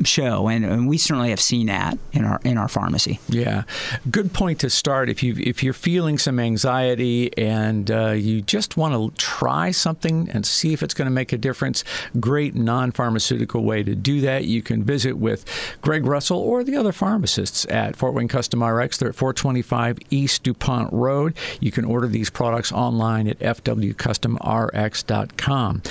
show, 0.04 0.48
and, 0.48 0.64
and 0.64 0.88
we 0.88 0.98
certainly 0.98 1.30
have 1.30 1.40
seen 1.40 1.66
that 1.66 1.98
in 2.12 2.24
our 2.24 2.40
in 2.44 2.58
our 2.58 2.68
pharmacy. 2.68 3.20
Yeah, 3.28 3.62
good 4.10 4.32
point 4.32 4.60
to 4.60 4.70
start. 4.70 5.08
If 5.08 5.22
you 5.22 5.34
if 5.38 5.62
you're 5.62 5.72
feeling 5.72 6.18
some 6.18 6.38
anxiety 6.38 7.36
and 7.38 7.90
uh, 7.90 8.10
you 8.10 8.42
just 8.42 8.76
want 8.76 8.94
to 8.94 9.16
try 9.22 9.70
something 9.70 10.28
and 10.30 10.44
see 10.44 10.72
if 10.72 10.82
it's 10.82 10.94
going 10.94 11.06
to 11.06 11.12
make 11.12 11.32
a 11.32 11.38
difference, 11.38 11.84
great 12.18 12.54
non-pharmaceutical 12.54 13.62
way 13.62 13.82
to 13.82 13.94
do 13.94 14.20
that. 14.22 14.44
You 14.44 14.62
can 14.62 14.82
visit 14.84 15.14
with 15.14 15.44
Greg 15.80 16.04
Russell 16.04 16.38
or 16.38 16.64
the 16.64 16.76
other 16.76 16.92
pharmacists 16.92 17.66
at 17.70 17.96
Fort 17.96 18.14
Wayne 18.14 18.28
Custom 18.28 18.62
RX. 18.62 18.98
They're 18.98 19.10
at 19.10 19.14
420 19.14 19.45
625 19.46 19.98
East 20.10 20.42
DuPont 20.42 20.92
Road. 20.92 21.34
You 21.60 21.70
can 21.70 21.84
order 21.84 22.08
these 22.08 22.30
products 22.30 22.72
online 22.72 23.28
at 23.28 23.38
fwcustomrx.com. 23.38 25.82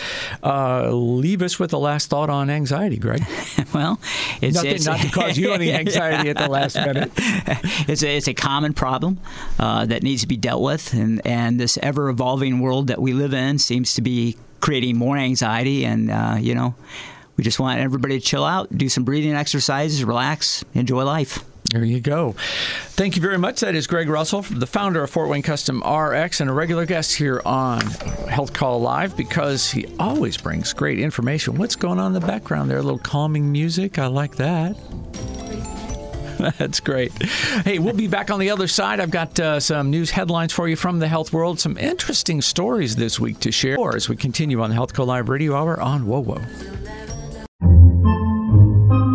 Uh, 0.43 0.91
leave 0.91 1.41
us 1.41 1.57
with 1.57 1.71
the 1.71 1.79
last 1.79 2.09
thought 2.09 2.29
on 2.29 2.49
anxiety, 2.49 2.97
Greg. 2.97 3.23
well, 3.73 3.97
it's, 4.41 4.55
Nothing, 4.55 4.71
it's 4.71 4.85
not 4.85 4.99
to 4.99 5.09
cause 5.09 5.37
you 5.37 5.53
any 5.53 5.71
anxiety 5.73 6.29
at 6.29 6.37
the 6.37 6.49
last 6.49 6.75
minute. 6.75 7.11
It's 7.87 8.03
a, 8.03 8.17
it's 8.17 8.27
a 8.27 8.33
common 8.33 8.73
problem 8.73 9.19
uh, 9.59 9.85
that 9.85 10.01
needs 10.03 10.21
to 10.21 10.27
be 10.27 10.37
dealt 10.37 10.63
with, 10.63 10.93
and, 10.93 11.21
and 11.25 11.59
this 11.59 11.77
ever 11.81 12.09
evolving 12.09 12.59
world 12.59 12.87
that 12.87 13.01
we 13.01 13.13
live 13.13 13.33
in 13.33 13.59
seems 13.59 13.93
to 13.93 14.01
be 14.01 14.35
creating 14.59 14.97
more 14.97 15.15
anxiety, 15.17 15.85
and, 15.85 16.09
uh, 16.09 16.37
you 16.39 16.55
know, 16.55 16.73
we 17.37 17.43
just 17.43 17.59
want 17.59 17.79
everybody 17.79 18.19
to 18.19 18.25
chill 18.25 18.43
out, 18.43 18.75
do 18.75 18.89
some 18.89 19.03
breathing 19.03 19.33
exercises, 19.33 20.03
relax, 20.03 20.65
enjoy 20.73 21.03
life. 21.03 21.43
There 21.71 21.83
you 21.83 21.99
go. 21.99 22.35
Thank 22.89 23.15
you 23.15 23.21
very 23.21 23.37
much. 23.37 23.61
That 23.61 23.75
is 23.75 23.87
Greg 23.87 24.07
Russell, 24.07 24.43
the 24.43 24.67
founder 24.67 25.03
of 25.03 25.09
Fort 25.09 25.29
Wayne 25.29 25.41
Custom 25.41 25.81
RX 25.81 26.39
and 26.39 26.49
a 26.49 26.53
regular 26.53 26.85
guest 26.85 27.15
here 27.15 27.41
on 27.45 27.81
Health 28.29 28.53
Call 28.53 28.79
Live 28.81 29.17
because 29.17 29.71
he 29.71 29.87
always 29.99 30.37
brings 30.37 30.73
great 30.73 30.99
information. 30.99 31.55
What's 31.55 31.75
going 31.75 31.99
on 31.99 32.15
in 32.15 32.21
the 32.21 32.25
background 32.25 32.69
there? 32.69 32.77
A 32.77 32.83
little 32.83 32.99
calming 32.99 33.51
music. 33.51 33.99
I 33.99 34.07
like 34.07 34.35
that. 34.35 34.77
That's 36.57 36.79
great. 36.79 37.11
Hey, 37.63 37.79
we'll 37.79 37.93
be 37.93 38.07
back 38.07 38.29
on 38.29 38.39
the 38.39 38.49
other 38.49 38.67
side. 38.67 38.99
I've 38.99 39.11
got 39.11 39.39
uh, 39.39 39.59
some 39.59 39.89
news 39.89 40.11
headlines 40.11 40.53
for 40.53 40.67
you 40.67 40.75
from 40.75 40.99
the 40.99 41.07
health 41.07 41.33
world, 41.33 41.59
some 41.59 41.77
interesting 41.77 42.41
stories 42.41 42.95
this 42.95 43.19
week 43.19 43.39
to 43.39 43.51
share 43.51 43.95
as 43.95 44.09
we 44.09 44.15
continue 44.15 44.61
on 44.61 44.69
the 44.69 44.75
Health 44.75 44.93
Call 44.93 45.07
Live 45.07 45.29
Radio 45.29 45.55
Hour 45.55 45.79
on 45.79 46.05
WOWO 46.05 46.84